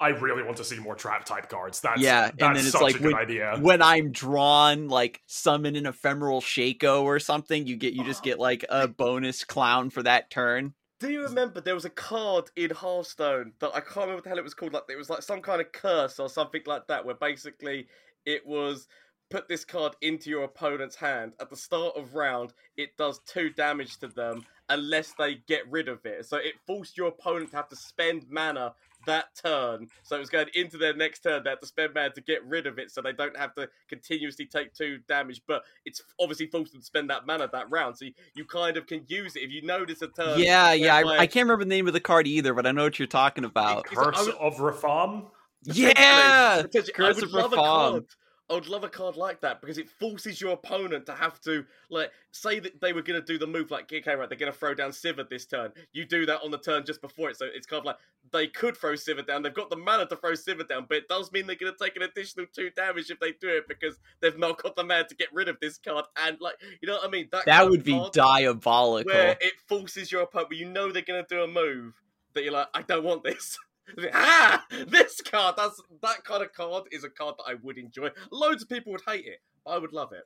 [0.00, 1.80] I really want to see more trap type cards.
[1.80, 3.58] That's Yeah, and that's then it's such like a good when- idea.
[3.60, 8.24] when I'm drawn, like summon an ephemeral Shaco or something, you get you just ah,
[8.24, 10.74] get like a bonus clown for that turn.
[11.00, 14.30] Do you remember there was a card in Hearthstone that I can't remember what the
[14.30, 14.72] hell it was called?
[14.74, 17.86] Like it was like some kind of curse or something like that, where basically
[18.26, 18.86] it was
[19.30, 22.52] put this card into your opponent's hand at the start of round.
[22.76, 26.26] It does two damage to them unless they get rid of it.
[26.26, 28.74] So it forced your opponent to have to spend mana
[29.06, 29.88] that turn.
[30.02, 31.42] So it was going into their next turn.
[31.44, 33.68] They had to spend mana to get rid of it, so they don't have to
[33.88, 35.40] continuously take two damage.
[35.46, 37.96] But it's obviously forced them to spend that mana that round.
[37.98, 40.38] So you, you kind of can use it if you notice a turn.
[40.40, 40.96] yeah, yeah.
[40.96, 43.08] I, I can't remember the name of the card either, but I know what you're
[43.08, 43.86] talking about.
[43.86, 45.26] It's- I Curse would- of Rafaam.
[45.64, 48.06] Yeah, Potentially, Curse I would of love a Reform.
[48.50, 51.64] I would love a card like that because it forces your opponent to have to
[51.88, 54.52] like say that they were going to do the move like okay right they're going
[54.52, 55.70] to throw down Sivir this turn.
[55.92, 57.96] You do that on the turn just before it, so it's kind of like
[58.32, 59.42] they could throw Sivir down.
[59.42, 61.78] They've got the mana to throw Sivir down, but it does mean they're going to
[61.78, 65.04] take an additional two damage if they do it because they've not got the mana
[65.04, 66.04] to get rid of this card.
[66.16, 67.28] And like you know what I mean?
[67.30, 69.12] that of would be diabolical.
[69.12, 71.94] where it forces your opponent, but you know they're going to do a move
[72.34, 73.56] that you're like, I don't want this.
[74.14, 75.54] ah, this card.
[75.56, 78.10] That's that kind of card is a card that I would enjoy.
[78.30, 79.40] Loads of people would hate it.
[79.64, 80.24] but I would love it.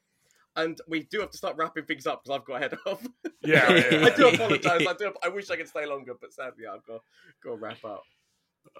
[0.57, 3.07] And we do have to start wrapping things up because I've got ahead of.
[3.47, 4.07] Yeah, yeah.
[4.07, 4.87] I do apologise.
[4.89, 5.13] I do.
[5.23, 7.03] I wish I could stay longer, but sadly, I've got
[7.43, 8.03] got to wrap up.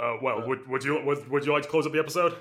[0.01, 2.35] Uh, well, would would you would, would you like to close up the episode?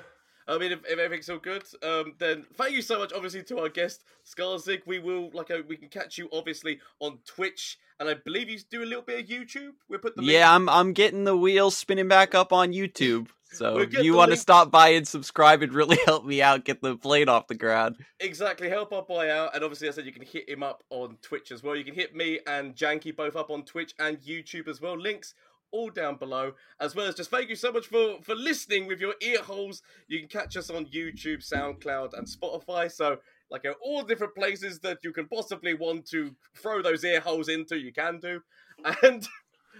[0.47, 3.59] I mean, if, if everything's all good, um, then thank you so much, obviously, to
[3.59, 4.81] our guest Scarzig.
[4.85, 8.59] We will like uh, we can catch you obviously on Twitch, and I believe you
[8.69, 9.73] do a little bit of YouTube.
[9.89, 13.27] We'll put the link yeah, I'm I'm getting the wheels spinning back up on YouTube.
[13.53, 16.65] So We'll if you want to stop by and subscribe, it'd really help me out
[16.65, 17.97] get the plane off the ground.
[18.19, 21.17] Exactly, help our boy out, and obviously, I said you can hit him up on
[21.21, 21.75] Twitch as well.
[21.75, 24.99] You can hit me and Jankie both up on Twitch and YouTube as well.
[24.99, 25.35] Links
[25.73, 29.01] all down below, as well as just thank you so much for for listening with
[29.01, 29.81] your ear holes.
[30.07, 32.89] You can catch us on YouTube, SoundCloud, and Spotify.
[32.89, 33.17] So,
[33.49, 37.77] like all different places that you can possibly want to throw those ear holes into.
[37.77, 38.39] You can do,
[39.03, 39.27] and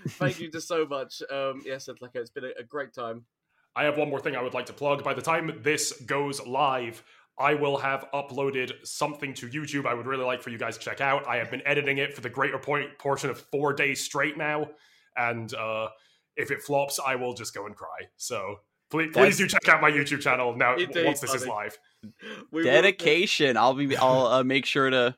[0.09, 1.21] thank you just so much.
[1.31, 3.25] Um, yes, it's like it's been a, a great time.
[3.75, 5.03] I have one more thing I would like to plug.
[5.03, 7.03] By the time this goes live,
[7.37, 10.83] I will have uploaded something to YouTube I would really like for you guys to
[10.83, 11.27] check out.
[11.27, 14.69] I have been editing it for the greater point portion of four days straight now,
[15.17, 15.89] and uh,
[16.35, 18.07] if it flops, I will just go and cry.
[18.17, 18.57] So
[18.89, 21.77] please, please do check out my YouTube channel now once this is live.
[22.51, 23.55] We Dedication.
[23.55, 23.95] I'll be.
[23.95, 25.15] I'll uh, make sure to.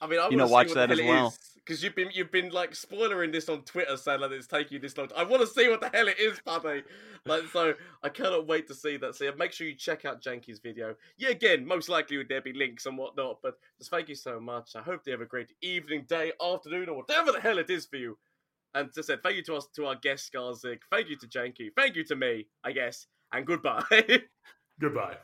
[0.00, 1.32] I mean, I you know, watch that as well.
[1.54, 4.78] Because you've been you've been like spoilering this on Twitter, saying that it's taking you
[4.80, 5.08] this long.
[5.16, 6.82] I want to see what the hell it is, buddy.
[7.26, 9.14] Like, so I cannot wait to see that.
[9.16, 10.94] So yeah, make sure you check out Jankie's video.
[11.16, 13.38] Yeah, again, most likely would there'll be links and whatnot.
[13.42, 14.76] But just thank you so much.
[14.76, 17.86] I hope you have a great evening, day, afternoon, or whatever the hell it is
[17.86, 18.16] for you.
[18.76, 20.80] And to say thank you to us to our guest Scarzig.
[20.92, 21.70] Thank you to Jankie.
[21.74, 23.06] Thank you to me, I guess.
[23.32, 23.82] And goodbye.
[24.78, 25.16] Goodbye.